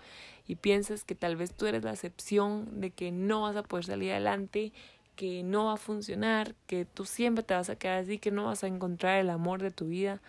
y 0.47 0.57
pienses 0.57 1.05
que 1.05 1.15
tal 1.15 1.37
vez 1.37 1.53
tú 1.53 1.67
eres 1.67 1.85
la 1.85 1.93
excepción 1.93 2.81
de 2.81 2.91
que 2.91 3.13
no 3.13 3.43
vas 3.43 3.57
a 3.57 3.63
poder 3.63 3.85
salir 3.85 4.11
adelante, 4.13 4.73
que 5.15 5.43
no 5.43 5.67
va 5.67 5.75
a 5.75 5.79
funcionar, 5.79 6.55
que 6.67 6.85
tú 6.85 7.05
siempre 7.05 7.45
te 7.45 7.55
vas 7.55 7.71
a 7.71 7.77
quedar 7.77 8.03
así, 8.03 8.19
que 8.19 8.31
no 8.31 8.47
vas 8.47 8.65
a 8.65 8.67
encontrar 8.67 9.19
el 9.19 9.31
amor 9.31 9.63
de 9.63 9.71
tu 9.71 9.87
vida. 9.87 10.21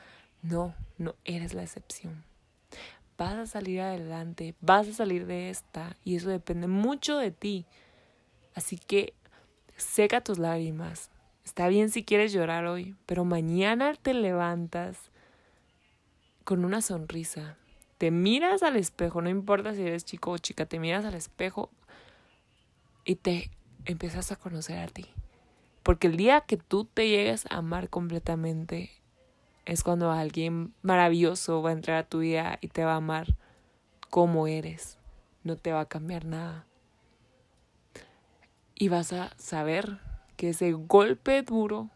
No, 0.42 0.76
no 0.98 1.16
eres 1.26 1.54
la 1.54 1.64
excepción. 1.64 2.24
Vas 3.18 3.36
a 3.36 3.46
salir 3.48 3.82
adelante, 3.82 4.54
vas 4.62 4.88
a 4.88 4.94
salir 4.94 5.26
de 5.26 5.50
esta 5.50 5.96
y 6.04 6.16
eso 6.16 6.30
depende 6.30 6.68
mucho 6.68 7.18
de 7.18 7.32
ti. 7.32 7.66
Así 8.54 8.78
que 8.78 9.14
seca 9.76 10.22
tus 10.22 10.38
lágrimas. 10.38 11.10
Está 11.44 11.68
bien 11.68 11.90
si 11.90 12.04
quieres 12.04 12.34
llorar 12.34 12.66
hoy, 12.66 12.96
pero 13.06 13.26
mañana 13.26 13.94
te 13.96 14.14
levantas 14.14 14.98
con 16.44 16.64
una 16.66 16.82
sonrisa. 16.82 17.58
Te 17.98 18.12
miras 18.12 18.64
al 18.64 18.76
espejo, 18.76 19.22
no 19.22 19.30
importa 19.30 19.74
si 19.74 19.82
eres 19.82 20.06
chico 20.06 20.32
o 20.32 20.38
chica, 20.38 20.66
te 20.66 20.80
miras 20.80 21.04
al 21.06 21.16
espejo 21.16 21.72
y 23.04 23.16
te 23.16 23.50
empiezas 23.86 24.32
a 24.32 24.36
conocer 24.36 24.78
a 24.78 24.88
ti. 24.88 25.06
Porque 25.82 26.08
el 26.08 26.18
día 26.18 26.42
que 26.42 26.58
tú 26.58 26.86
te 26.86 27.08
llegues 27.08 27.46
a 27.50 27.58
amar 27.58 27.90
completamente 27.90 28.92
es 29.68 29.84
cuando 29.84 30.12
alguien 30.12 30.74
maravilloso 30.82 31.62
va 31.62 31.72
a 31.72 31.74
entrar 31.74 31.98
a 31.98 32.08
tu 32.08 32.20
vida 32.20 32.58
y 32.62 32.70
te 32.70 32.86
va 32.86 32.94
a 32.94 32.98
amar 32.98 33.36
como 34.10 34.48
eres. 34.48 34.98
No 35.44 35.58
te 35.58 35.74
va 35.74 35.82
a 35.82 35.90
cambiar 35.90 36.24
nada. 36.24 36.66
Y 38.76 38.88
vas 38.88 39.12
a 39.12 39.34
saber 39.38 40.00
que 40.38 40.50
ese 40.50 40.72
golpe 40.72 41.42
duro 41.42 41.90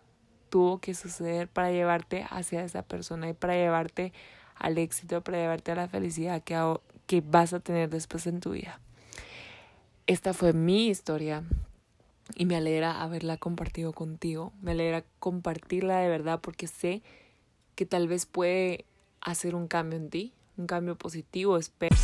tuvo 0.50 0.80
que 0.80 0.94
suceder 0.94 1.48
para 1.48 1.72
llevarte 1.72 2.26
hacia 2.30 2.64
esa 2.64 2.82
persona 2.82 3.30
y 3.30 3.34
para 3.34 3.56
llevarte 3.56 4.12
al 4.56 4.78
éxito, 4.78 5.22
para 5.22 5.38
llevarte 5.38 5.72
a 5.72 5.76
la 5.76 5.88
felicidad 5.88 6.44
que, 6.44 6.60
que 7.08 7.22
vas 7.22 7.54
a 7.54 7.62
tener 7.62 7.90
después 7.90 8.28
en 8.28 8.42
tu 8.42 8.52
vida. 8.52 8.82
Esta 10.08 10.34
fue 10.34 10.52
mi 10.52 10.88
historia 10.88 11.44
y 12.36 12.46
me 12.46 12.58
alegra 12.58 13.02
haberla 13.02 13.38
compartido 13.38 13.94
contigo. 13.94 14.52
Me 14.62 14.72
alegra 14.72 15.06
compartirla 15.20 16.00
de 16.00 16.10
verdad 16.10 16.42
porque 16.42 16.68
sé 16.68 17.02
que 17.76 17.86
tal 17.86 18.08
vez 18.08 18.26
puede 18.26 18.86
hacer 19.22 19.56
un 19.56 19.68
cambio 19.68 19.98
en 19.98 20.10
ti, 20.10 20.34
un 20.58 20.68
cambio 20.68 20.96
positivo. 20.96 21.58
Espero. 21.58 21.96